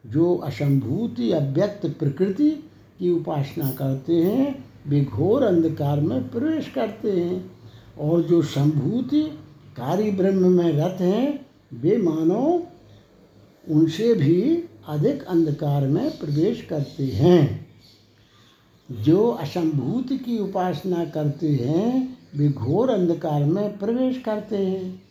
[0.07, 2.51] जो असंभूति अव्यक्त प्रकृति
[2.99, 7.53] की उपासना करते हैं, वे घोर अंधकार में प्रवेश करते हैं।
[7.99, 9.23] और जो संभूति
[9.77, 12.63] कार्य ब्रह्म में रत हैं, वे मानो
[13.71, 17.67] उनसे भी अधिक अंधकार में प्रवेश करते हैं।
[18.91, 25.03] जो असंभूति की उपासना करते हैं, वे घोर अंधकार में प्रवेश करते हैं।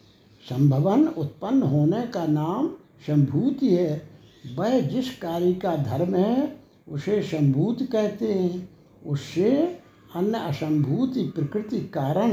[0.49, 2.67] संभवन उत्पन्न होने का नाम
[3.07, 4.09] संभूति है
[4.55, 6.59] वह जिस कार्य का धर्म है,
[6.89, 8.69] उसे संभूति कहते हैं।
[9.05, 9.79] उससे
[10.15, 12.31] अन्य असंभूति प्रकृति कारण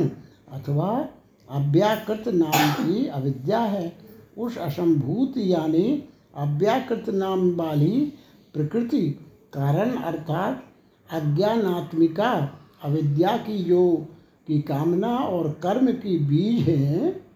[0.52, 1.08] अथवा
[1.50, 3.96] अव्याकृत नाम की अविद्या है।
[4.38, 8.12] उस असंभूति यानी अव्याकृत नाम वाली
[8.54, 9.10] प्रकृति,
[9.52, 10.64] कारण अर्थात
[11.10, 14.06] अज्ञानात्मिका, अविद्या की जो
[14.46, 17.26] की कामना और कर्म की बीज हैं।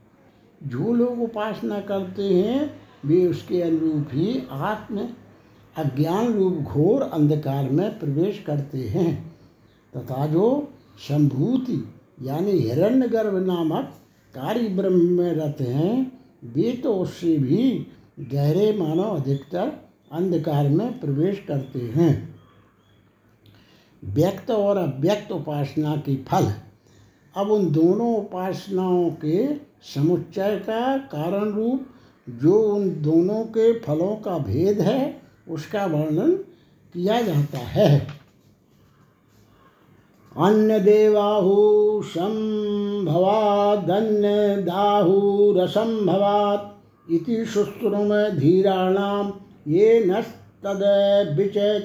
[0.62, 5.08] जो लोग उपासना करते हैं, वे उसके अनुरूप ही आत्म,
[5.76, 9.36] अज्ञान रूप घोर अंधकार में प्रवेश करते हैं।
[9.96, 13.84] तथा जो संभूति, यानी हिरण्य गर्भ नामक
[14.34, 17.86] कार्य ब्रह्म में रहते हैं, वे तो उससे भी
[18.20, 19.72] गहरे मानव अधिकतर
[20.12, 22.40] अंधकार में प्रवेश करते हैं।
[24.04, 26.52] व्यक्त और अव्यक्त उपासना की फल।
[27.36, 29.56] अब उन दोनों उपासनाओं के
[29.94, 31.86] समुच्चय का कारण रूप
[32.30, 36.44] जो उन दोनों के फलों का भेद है, उसका वर्णन
[36.92, 38.06] किया जाता है।
[40.36, 46.79] अन्य देवाहु संभवादन्य दाहु रसंभवात।
[47.10, 48.08] इति शुश्रुम
[48.38, 49.32] धीराणाम,
[49.68, 50.80] ये नस्तद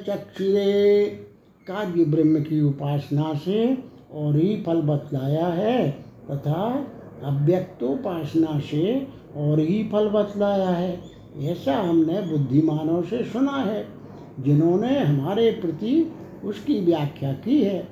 [0.07, 1.05] चक्षुरे
[1.67, 3.77] काव्य ब्रह्म की उपासना से
[4.13, 5.91] और ही फल बतलाया है,
[6.31, 6.87] तथा
[7.23, 9.07] अव्यक्तोपासना से
[9.37, 11.01] और ही फल बतलाया है।
[11.41, 13.85] ऐसा हमने बुद्धिमानों से सुना है,
[14.39, 16.11] जिन्होंने हमारे प्रति
[16.43, 17.87] उसकी व्याख्या की है।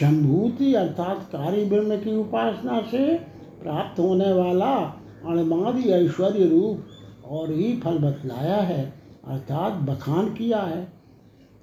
[0.00, 3.14] संभूति अर्थात कार्य ब्रह्म की उपासना से
[3.62, 6.86] प्राप्त होने वाला अणमादि ऐश्वर्य रूप
[7.26, 8.92] और ही फल बतलाया है,
[9.26, 10.84] अर्थात बखान किया है।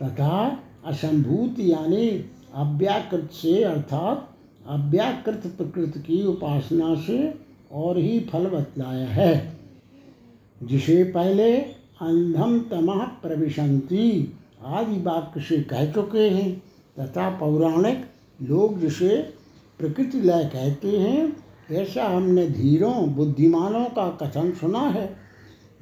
[0.03, 4.29] तथा असंभूति यानी अव्याकृत से, अर्थात
[4.67, 7.33] अव्याकृत प्रकृति की उपासना से
[7.71, 9.59] और ही फल बतलाया है।
[10.63, 11.57] जिसे पहले
[12.01, 14.33] अंधम तमह प्रविशंति
[14.65, 16.63] आदि वाक्य से कह चुके हैं,
[16.99, 18.05] तथा पौराणिक
[18.41, 19.33] लोग जिसे
[19.79, 25.15] प्रकृति लय कहते हैं ऐसा हमने धीरों, बुद्धिमानों का कथन सुना है,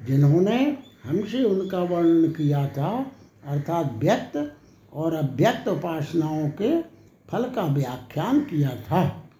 [0.06, 3.12] जिन्होंने हमसे उनका वर्णन किया था,
[3.46, 4.56] अर्थात व्यक्त
[4.92, 6.82] और अव्यक्त उपासनाओं के
[7.28, 9.30] फल का व्याख्यान किया था।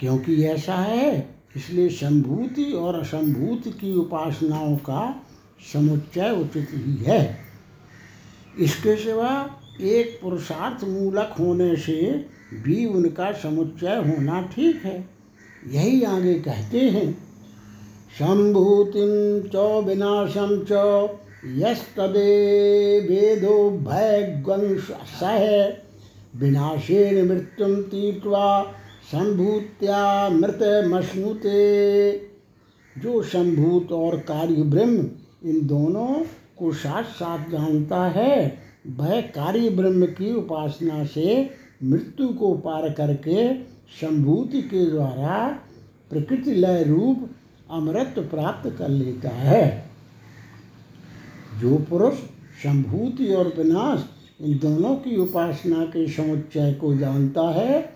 [0.00, 5.26] क्योंकि ऐसा है, इसलिए संभूति और असंभूति की उपासनाओं का
[5.72, 7.38] समुच्चय उचित ही है।
[8.58, 14.96] इसके सिवा एक पुरुषार्थ मूलक होने से भी उनका समुच्चय होना ठीक है।
[15.66, 17.10] यही आगे कहते हैं
[18.12, 21.18] संभूतिम च विनाशम च
[21.58, 22.30] यस्तदे
[23.00, 24.90] वेदो भयग्वंश
[25.20, 25.44] सह
[26.40, 28.62] विनाशेन मृत्युम तीर्वा
[29.12, 31.60] संभूत्या मृत मश्नुते
[32.96, 35.06] जो संभूत और कार्य ब्रह्म
[35.44, 36.08] इन दोनों
[36.58, 41.50] को साथ साथ जानता है, वह कार्य ब्रह्म की उपासना से
[41.84, 43.54] मृत्यु को पार करके
[44.00, 45.60] संभूति के द्वारा
[46.10, 47.30] प्रकृति लय रूप
[47.70, 49.90] अमृत प्राप्त कर लेता है।
[51.60, 52.14] जो पुरुष
[52.62, 54.04] संभूति और विनाश
[54.40, 57.94] इन दोनों की उपासना के समुच्चय को जानता है,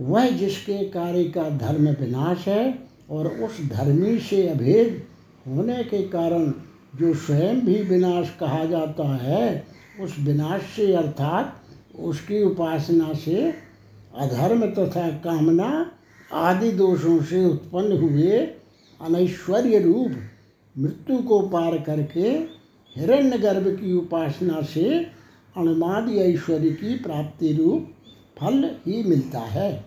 [0.00, 2.78] वह जिसके कार्य का धर्म विनाश है
[3.10, 5.02] और उस धर्मी से अभेद
[5.48, 6.52] होने के कारण
[6.96, 9.66] जो स्वयं भी विनाश कहा जाता है,
[10.00, 11.60] उस विनाश से अर्थात
[11.98, 13.54] उसकी उपासना से
[14.16, 15.90] अधर्म तथा कामना
[16.32, 18.38] आदि दोषों से उत्पन्न हुए
[19.00, 20.16] अनैश्वर्य रूप
[20.78, 22.30] मृत्यु को पार करके
[22.96, 25.06] हिरण्य गर्भ की उपासना से
[25.56, 27.90] अणुमादि ऐश्वर्य की प्राप्ति रूप
[28.40, 29.84] फल ही मिलता है।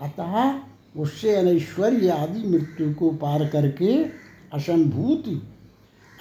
[0.00, 0.60] अतः
[1.00, 4.04] उससे अनैश्वर्य आदि मृत्यु को पार करके
[4.52, 5.42] असंभूति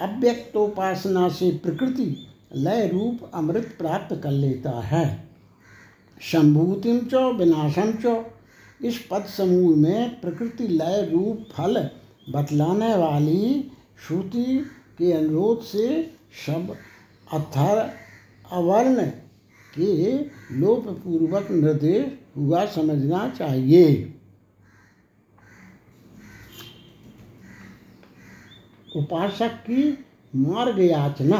[0.01, 5.29] अव्यक्तोपासना से प्रकृति लय रूप अमृत प्राप्त कर लेता है।
[6.21, 8.25] संभूतिम च विनाशम च,
[8.85, 11.89] इस पद समूह में प्रकृति लय रूप फल
[12.29, 13.71] बतलाने वाली
[14.07, 14.45] श्रुति
[14.97, 16.03] के अनुरोध से
[16.45, 16.75] सब
[17.33, 17.89] अथर
[18.51, 19.05] अवर्ण
[19.73, 20.17] के
[20.55, 22.05] लोप पूर्वक निर्देश
[22.37, 24.13] हुआ समझना चाहिए।
[28.99, 29.97] उपासक की
[30.35, 31.39] मार्ग याचना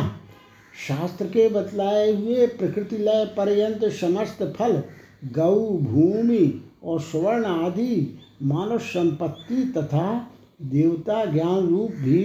[0.88, 4.84] शास्त्र के बतलाए हुए प्रकृति लय पर्यंत समस्त फल,
[5.26, 10.32] गौ, भूमि और स्वर्ण आदि मानव संपत्ति तथा
[10.62, 12.24] देवता ज्ञान रूप भी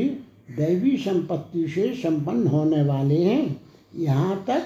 [0.57, 3.61] दैवी संपत्ति से संपन्न होने वाले हैं।
[3.97, 4.62] यहाँ तक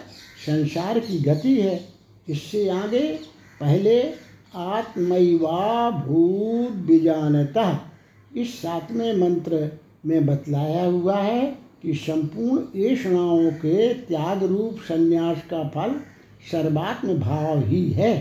[0.46, 1.88] संसार की गति है।
[2.28, 3.18] इससे आगे
[3.60, 4.02] पहले
[4.54, 7.92] आत्मैवा भूत बीजानता
[8.36, 11.46] इस सातवें मंत्र में बतलाया हुआ है
[11.82, 15.94] कि संपूर्ण ऐषणाओं के त्याग रूप संन्यास का फल
[16.52, 18.12] सर्वात्म भाव ही है।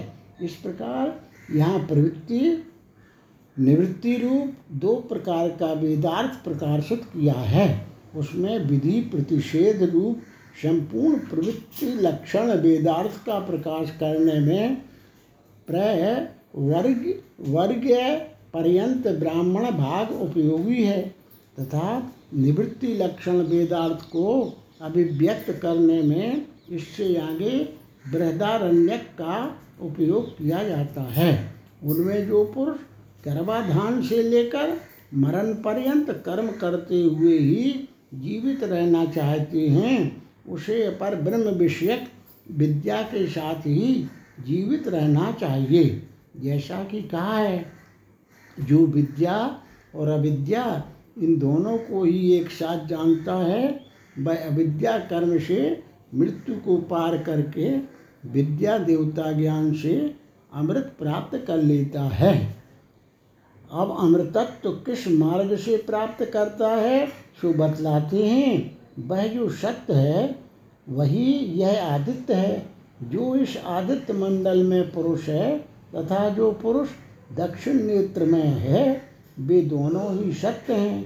[0.41, 1.19] इस प्रकार
[1.55, 2.63] यहाँ प्रवृत्ति,
[3.57, 10.21] निवृत्ति रूप दो प्रकार का वेदार्थ प्रकाशित किया है। उसमें विधि प्रतिषेध रूप
[10.63, 14.75] संपूर्ण प्रवृत्ति लक्षण वेदार्थ का प्रकाश करने में
[15.67, 17.13] प्रय वर्ग
[17.47, 17.88] वर्ग
[18.53, 21.16] पर्यंत ब्राह्मण भाग उपयोगी है।
[21.59, 27.57] तथा निवृत्ति लक्षण वेदार्थ को अभिव्यक्त करने में इससे आगे
[28.11, 31.53] बृहदारण्यक का उपयोग किया जाता है।
[31.83, 32.77] उनमें जो पुरुष
[33.25, 34.77] गर्भाधान से लेकर
[35.13, 42.07] मरण पर्यंत कर्म करते हुए ही जीवित रहना चाहते हैं, उसे अपर ब्रह्म विषयक
[42.51, 44.07] विद्या के साथ ही
[44.45, 47.65] जीवित रहना चाहिए। जैसा कि कहा है,
[48.59, 49.61] जो विद्या
[49.95, 50.63] और अविद्या
[51.22, 53.80] इन दोनों को ही एक साथ जानता है।
[54.20, 55.84] वह अविद्या कर्म से
[56.15, 57.78] मृत्यु को पार करके
[58.32, 60.15] विद्या देवता ज्ञान से
[60.53, 62.55] अमृत प्राप्त कर लेता है।
[63.72, 69.93] अब अमृतत्व तो किस मार्ग से प्राप्त करता है, सो बतलाते हैं। वह जो सत्य
[69.93, 70.36] है,
[70.89, 72.70] वही यह आदित्य है।
[73.03, 75.59] जो इस आदित्य मंडल में पुरुष है,
[75.95, 76.89] तथा जो पुरुष
[77.38, 79.01] दक्षिण नेत्र में है
[79.39, 81.05] वे दोनों ही सत्य हैं।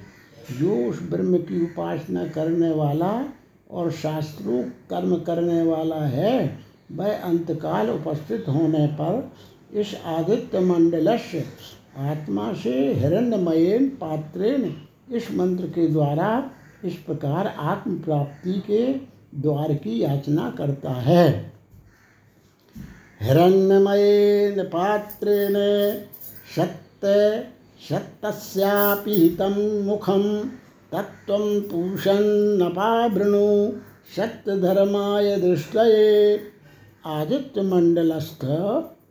[0.59, 3.25] जो उस ब्रह्म की उपासना करने वाला
[3.71, 6.59] और शास्त्रों कर्म करने वाला है।
[6.91, 9.31] वह अंतकाल उपस्थित होने पर
[9.73, 11.45] इस आदित्य मंडलस्य
[11.97, 14.75] आत्मा से हिरण्यमयन पात्रेन
[15.11, 16.51] इस मंत्र के द्वारा
[16.85, 18.93] इस प्रकार आत्म प्राप्ति के
[19.41, 21.53] द्वार की याचना करता है।
[23.21, 25.53] हिरण्यमयन पात्रेण
[26.55, 27.47] सत्य
[27.89, 30.49] सत्तस्यापि हितं मुखं
[30.91, 33.47] तत्त्वं पूषन्नपावृणु
[34.15, 36.39] सत्यधर्माय दृष्टये
[37.05, 38.45] आदित्यमंडलस्थ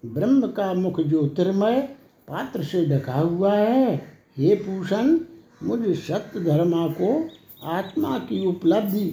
[0.07, 1.81] ब्रह्म का मुख ज्योतिर्मय
[2.29, 3.95] पात्र से ढका हुआ है।
[4.39, 5.18] हे पूषण
[5.62, 7.31] मुझ सत्य धर्मा को
[7.64, 9.07] आत्मा की उपलब्धि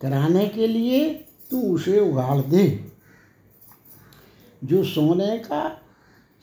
[0.00, 1.08] कराने के लिए
[1.50, 2.90] तू उसे उगाड़ दे।
[4.64, 5.79] जो सोने का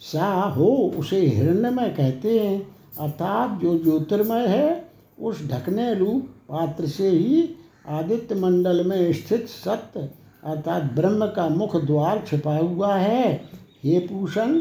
[0.02, 2.68] सा हो, उसे हिरण्यमय कहते हैं।
[3.00, 4.90] अर्थात जो ज्योतिर्मय है,
[5.20, 7.56] उस ढकने रूप पात्र से ही
[7.88, 10.10] आदित्य मंडल में स्थित सत्य,
[10.44, 13.42] अर्थात ब्रह्म का मुख द्वार छिपा हुआ है।
[13.84, 14.60] हे पूषण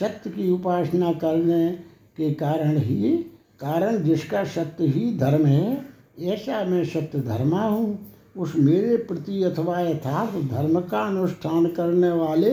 [0.00, 1.70] सत्य की उपासना करने
[2.16, 3.12] के कारण ही,
[3.60, 5.84] कारण जिसका सत्य ही धर्म है,
[6.20, 12.50] ऐसा मैं सत्य धर्मा हूँ। उस मेरे प्रति अथवा यथार्थ धर्म का अनुष्ठान करने वाले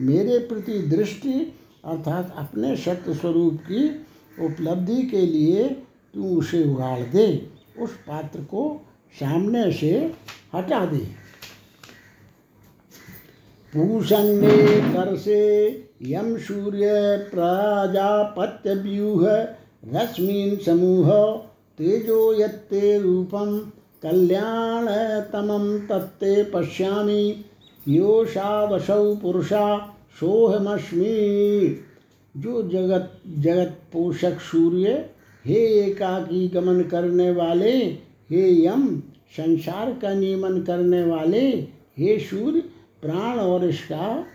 [0.00, 1.52] मेरे प्रति दृष्टि
[1.88, 3.88] अर्थात अपने सत्य स्वरूप की
[4.44, 5.64] उपलब्धि के लिए
[6.14, 7.26] तू उसे उगाड़ दे,
[7.80, 8.62] उस पात्र को
[9.14, 9.90] सामने से
[10.54, 10.98] हटा दे।
[13.72, 15.40] पूषण्ये कर से
[16.02, 16.90] यम सूर्य
[17.30, 19.26] प्राजापत्य व्यूह
[19.94, 21.10] रश्मीन समूह,
[21.78, 23.58] तेजो यत्ते रूपम
[24.02, 27.44] कल्याणतमं तत्ते पश्यामि
[27.86, 29.64] योषावसौ पुरुषा
[30.16, 31.84] सोहमस्मि
[32.36, 35.10] जो जगत जगत पोषक सूर्य,
[35.46, 37.72] हे एकाकी गमन करने वाले,
[38.30, 39.02] हे यम
[39.36, 41.50] संसार का नियमन करने वाले,
[41.98, 42.60] हे सूर्य
[43.02, 44.26] प्राण और इसका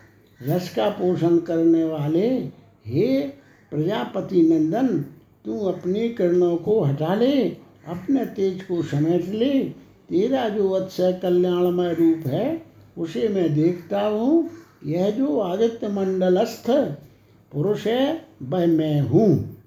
[0.43, 2.29] रस का पोषण करने वाले,
[2.87, 3.19] हे
[3.71, 4.87] प्रजापति नंदन,
[5.45, 7.43] तू अपनी किरणों को हटा ले,
[7.87, 9.59] अपने तेज को समेट ले,
[10.09, 12.65] तेरा जो अक्षय कल्याणमय रूप है,
[12.97, 14.49] उसे मैं देखता हूँ
[14.85, 16.69] यह जो आदित्य मंडलस्थ
[17.53, 19.57] पुरुष है वह मैं हूँ।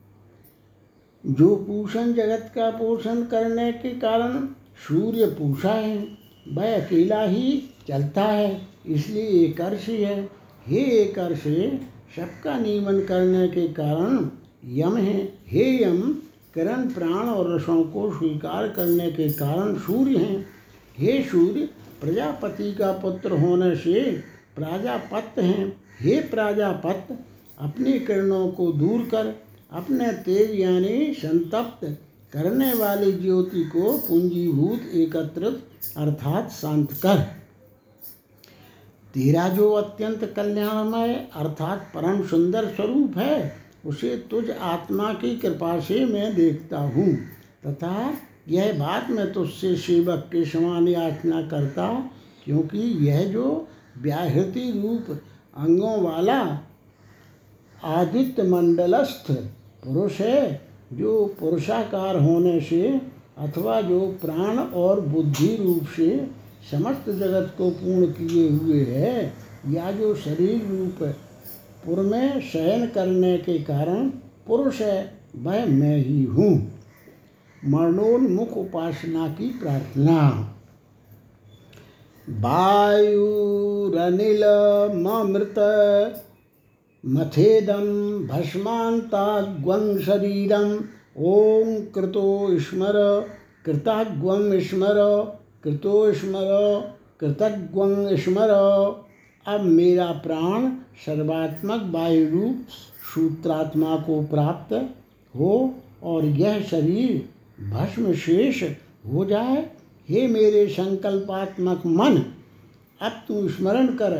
[1.24, 4.46] जो पूषण जगत का पोषण करने के कारण
[4.88, 6.08] सूर्य पूषा है,
[6.52, 10.30] वह अकेला ही चलता है, इसलिए एक अर्श है।
[10.66, 11.42] हे एक अर्श,
[12.16, 14.30] सबका नियमन करने के कारण
[14.64, 16.00] यम है। हे यम,
[16.54, 20.46] करण प्राण और रसों को स्वीकार करने के कारण सूर्य हैं।
[20.98, 21.68] हे सूर्य,
[22.00, 27.16] प्रजापति का पुत्र होने से प्राजापत हैं। हे प्राजापत,
[27.58, 29.34] अपनी किरणों को दूर कर,
[29.72, 31.86] अपने तेज यानी संतप्त
[32.32, 35.62] करने वाली ज्योति को पूंजीभूत एकत्रित
[35.96, 37.18] अर्थात शांत कर।
[39.14, 43.52] तेरा जो अत्यंत कल्याणमय अर्थात परम सुंदर स्वरूप है,
[43.86, 47.14] उसे तुझ आत्मा की कृपा से मैं देखता हूँ।
[47.66, 48.12] तथा
[48.48, 51.88] यह बात मैं तुझसे सेवक के समान याचना करता,
[52.44, 53.68] क्योंकि यह जो
[54.02, 55.18] व्याहृति रूप
[55.56, 56.60] अंगों वाला
[57.84, 59.32] आदित्य मंडलस्थ
[59.84, 60.60] पुरुष है,
[60.92, 63.00] जो पुरुषाकार होने से
[63.38, 66.30] अथवा जो प्राण और बुद्धि रूप से
[66.70, 69.32] समस्त जगत को पूर्ण किए हुए है,
[69.68, 71.14] या जो शरीर रूप
[71.86, 74.08] पुर में शयन करने के कारण
[74.46, 76.72] पुरुष है, वह मैं ही हूँ।
[77.64, 80.52] मरणोन्मुख उपासना की प्रार्थना।
[82.28, 84.14] वायुरनिल
[85.26, 85.58] मृत
[87.04, 87.84] मथेदम
[88.28, 90.72] भस्मांताग्वं शरीरम
[91.24, 92.24] ओम कृतो
[92.60, 92.98] स्मर
[93.66, 94.98] कृताग्वं स्मर
[95.64, 96.50] कृतो स्मर
[98.16, 98.50] स्मर
[99.46, 100.68] अब मेरा प्राण
[101.06, 102.66] सर्वात्मक वायु रूप
[103.14, 104.74] सूत्रात्मा को प्राप्त
[105.34, 105.52] हो
[106.02, 107.16] और यह शरीर
[107.70, 108.62] भस्म शेष
[109.12, 109.64] हो जाए
[110.08, 112.16] हे मेरे संकल्पात्मक मन,
[113.00, 114.12] अब तू स्मरण कर,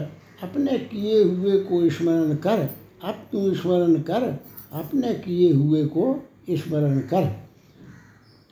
[0.43, 2.69] अपने किए हुए को स्मरण कर,
[3.05, 4.23] अब तू स्मरण कर,
[4.73, 7.37] अपने किए हुए को स्मरण कर।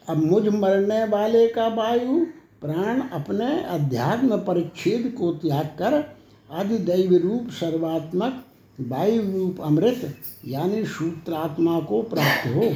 [0.09, 2.25] अब मुझ मरने वाले का वायु,
[2.61, 6.17] प्राण अपने अध्यात्म परिच्छेद को त्याग कर
[6.51, 8.45] आदिदैव रूप सर्वात्मक,
[8.81, 10.15] वायु रूप अमृत,
[10.45, 12.75] यानी सूत्रात्मा को प्राप्त हो।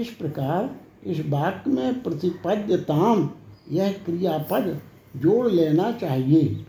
[0.00, 3.30] इस प्रकार इस वाक्य में प्रतिपद्यताम
[3.72, 4.80] यह क्रियापद
[5.16, 6.64] जोड़ लेना चाहिए।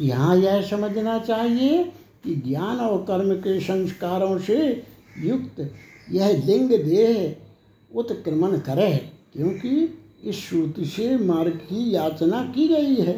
[0.00, 1.84] यहाँ यह समझना चाहिए
[2.24, 4.82] कि ज्ञान और कर्म के संस्कारों से
[5.18, 5.72] युक्त
[6.12, 7.36] यह लिंग देह
[7.94, 13.12] उत्क्रमण करे, क्योंकि इस श्रुति से मार्ग की याचना की गई है।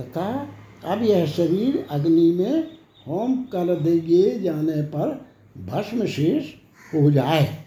[0.00, 0.48] तथा
[0.84, 2.62] अब यह शरीर अग्नि में
[3.08, 5.26] होम कर दिए जाने पर
[5.58, 6.44] भस्म शेष
[6.94, 7.63] हो जाए।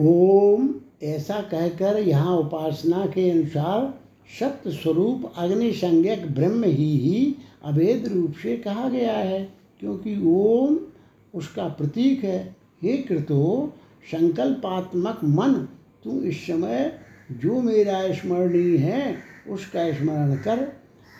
[0.00, 0.68] ओम
[1.02, 3.92] ऐसा कहकर यहाँ उपासना के अनुसार
[4.38, 9.42] सत्य स्वरूप अग्नि संज्ञक ब्रह्म ही ही अभेद रूप से कहा गया है,
[9.80, 10.78] क्योंकि ओम
[11.34, 12.38] उसका प्रतीक है।
[12.82, 13.72] हे कृतो,
[14.10, 15.54] संकल्पात्मक मन,
[16.04, 16.92] तू इस समय
[17.32, 19.16] जो मेरा स्मरणीय है,
[19.48, 20.66] उसका स्मरण कर।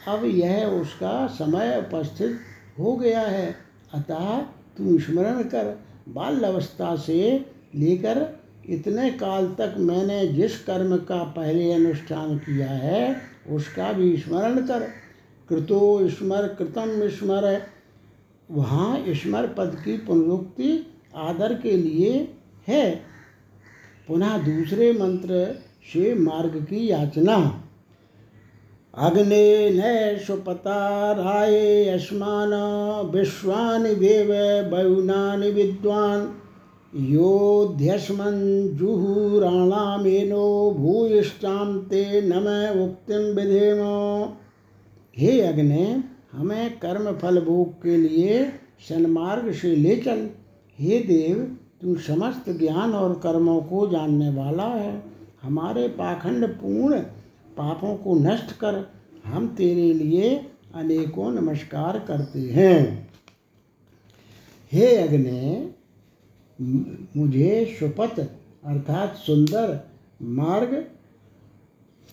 [0.08, 2.38] अब यह उसका समय उपस्थित
[2.78, 3.54] हो गया है,
[3.94, 4.36] अतः
[4.78, 5.76] तू स्मरण कर
[6.08, 8.28] बाल अवस्था से लेकर
[8.68, 13.16] इतने काल तक मैंने जिस कर्म का पहले अनुष्ठान किया है,
[13.50, 14.88] उसका भी स्मरण कर।
[15.48, 17.62] कृतो स्मर, कृतम स्मर।
[18.50, 22.34] वहाँ स्मर पद की पुनरुक्ति आदर के लिए
[22.68, 23.02] है।
[24.08, 25.58] पुनः दूसरे मंत्र
[25.92, 27.64] से मार्ग की याचना।
[28.94, 31.54] अग्ने न सुपता राय
[31.88, 32.50] यस्मान
[33.14, 34.28] विश्वानि देव
[34.70, 36.39] बहुनानि विद्वान्।
[36.94, 40.46] योध्यस्मन् जुहुराणामेनो
[40.78, 42.46] भूयिष्ठां ते नम
[42.84, 43.78] उक्तिं विधेम।
[45.16, 48.44] हे अग्नि, हमें कर्म फल भोग के लिए
[48.88, 50.28] सन्मार्ग से ले चल।
[50.78, 55.02] हे देव तू समस्त ज्ञान और कर्मों को जानने वाला है।
[55.42, 56.98] हमारे पाखंड पूर्ण
[57.56, 58.86] पापों को नष्ट कर,
[59.24, 63.10] हम तेरे लिए अनेकों नमस्कार करते हैं।
[64.72, 65.74] हे अग्नि
[66.60, 69.78] मुझे सुपथ अर्थात सुंदर
[70.22, 70.74] मार्ग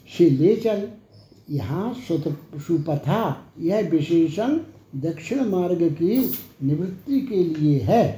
[0.10, 0.88] से ले चल।
[1.50, 1.94] यहाँ
[2.58, 4.58] सुपथा, यह विशेषण
[4.96, 6.18] दक्षिण मार्ग की
[6.64, 8.18] निवृत्ति के लिए है।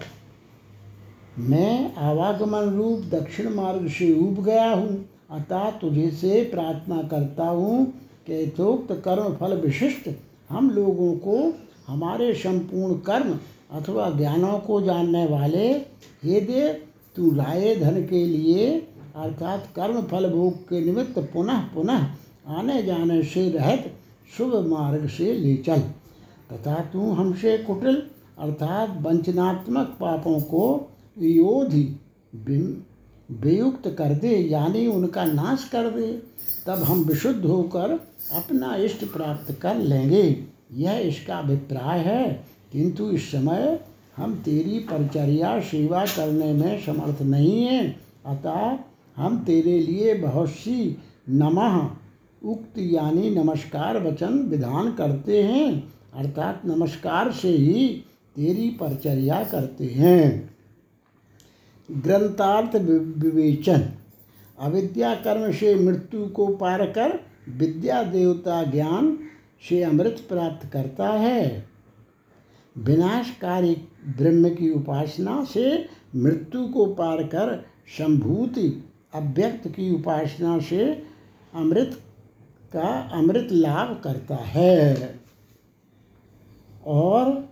[1.40, 7.86] मैं आवागमन रूप दक्षिण मार्ग से उब गया हूँ। अतः तुझे से प्रार्थना करता हूँ
[8.28, 10.10] कि यथोक्त कर्म फल विशिष्ट
[10.50, 11.54] हम लोगों को,
[11.88, 13.38] हमारे संपूर्ण कर्म
[13.70, 15.68] अथवा ज्ञानों को जानने वाले
[16.24, 16.68] हे देव
[17.16, 18.70] तू राय धन के लिए,
[19.16, 22.08] अर्थात कर्म फल भोग के निमित्त पुनः पुनः
[22.48, 23.92] आने जाने से रहत
[24.38, 25.80] शुभ मार्ग से ले चल।
[26.52, 27.96] तथा तू हमसे कुटिल,
[28.40, 31.84] अर्थात वंचनात्मक पापों को योधि
[33.32, 36.12] वियुक्त कर दे, यानी उनका नाश कर दे,
[36.68, 37.92] तब हम विशुद्ध होकर
[38.34, 40.24] अपना इष्ट प्राप्त कर लेंगे।
[40.74, 43.80] यह इसका अभिप्राय है। किंतु इस समय
[44.18, 48.78] हम तेरी परिचर्या सेवा करने में समर्थ नहीं हैं। अतः
[49.24, 50.98] हम तेरे लिए बहुत सी
[51.30, 51.90] नमः,
[52.50, 58.04] उक्त यानी नमस्कार वचन विधान करते हैं। अर्थात नमस्कार से ही
[58.36, 60.56] तेरी परिचर्या करते हैं।
[61.92, 62.76] ग्रंथार्थ
[63.18, 63.90] विवेचन।
[64.60, 69.20] अविद्या कर्म से मृत्यु को पार कर विद्या देवता ज्ञान
[69.70, 71.69] से अमृत प्राप्त करता है।
[72.80, 73.76] विनाशकारी
[74.18, 77.66] ब्रह्म की उपासना से मृत्यु को पार कर
[77.98, 81.04] संभूति अव्यक्त की उपासना से
[81.54, 82.02] अमृत
[82.74, 85.20] का अमृत लाभ करता है।
[86.86, 87.50] और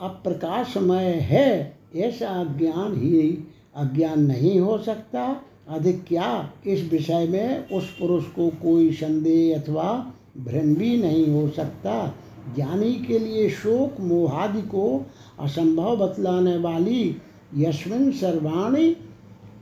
[0.00, 3.44] अप्रकाशमय है, ऐसा अज्ञान ही
[3.76, 10.12] अज्ञान नहीं हो सकता। अधिक क्या, इस विषय में उस पुरुष को कोई संदेह अथवा
[10.38, 12.14] भ्रम भी नहीं हो सकता।
[12.54, 15.06] ज्ञानी के लिए शोक मोहादि को
[15.40, 17.16] असंभव बतलाने वाली
[17.56, 18.96] यशविन सर्वाणी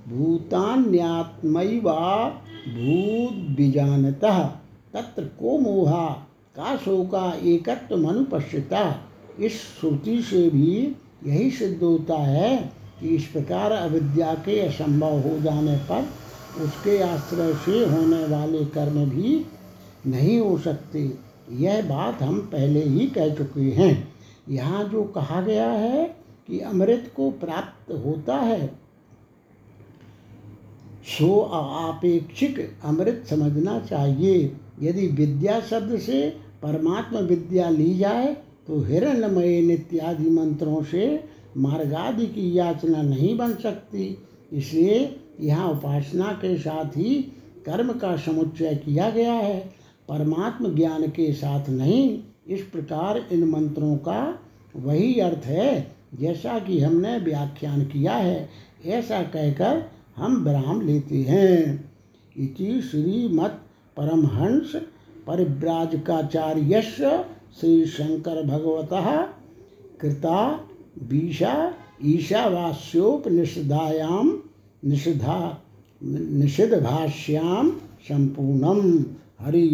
[0.09, 4.39] भूतान्यात्मयी भूत बीजानतः
[4.95, 6.29] तत्र को मोहा?
[6.57, 9.01] का शोका एकत्व मनुपश्यता
[9.41, 15.41] इस श्रुति से भी यही सिद्ध होता है कि इस प्रकार अविद्या के असंभव हो
[15.41, 16.09] जाने पर
[16.65, 19.47] उसके आश्रय से होने वाले कर्म भी
[20.07, 24.13] नहीं हो सकते। यह बात हम पहले ही कह चुके हैं।
[24.49, 26.05] यहाँ जो कहा गया है
[26.49, 28.67] कि अमृत को प्राप्त होता है,
[31.09, 36.29] सो आपेक्षिक अमृत समझना चाहिए। यदि विद्या शब्द से
[36.63, 38.33] परमात्मा विद्या ली जाए
[38.67, 41.25] तो हिरणमय इत्यादि मंत्रों से
[41.57, 44.17] मार्गादि की याचना नहीं बन सकती।
[44.53, 47.15] इसलिए यहाँ उपासना के साथ ही
[47.67, 53.97] कर्म का समुच्चय किया गया है। परमात्म ज्ञान के साथ नहीं, इस प्रकार इन मंत्रों
[53.97, 54.39] का
[54.77, 58.49] वही अर्थ है, जैसा कि हमने व्याख्यान किया है,
[58.87, 61.91] ऐसा कहकर हम विराम लेते हैं।
[62.37, 63.63] इति श्रीमत्
[63.97, 64.83] परमहंस
[65.27, 68.89] परिव्राजकाचार्य श्री शंकर भगवत
[70.01, 70.69] कृता
[71.03, 71.75] बीषा
[72.05, 74.39] ईशावास्योपनिषदायां
[74.85, 75.63] निषिधा,
[76.03, 77.71] निषिद्धभाष्यां
[78.09, 79.05] सम्पूर्णं हरि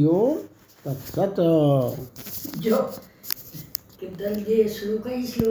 [0.07, 0.37] ओम
[0.85, 1.37] तत्सत।
[2.59, 2.77] जो
[4.01, 5.47] कि दल ये श्लोक ही इस श्लोक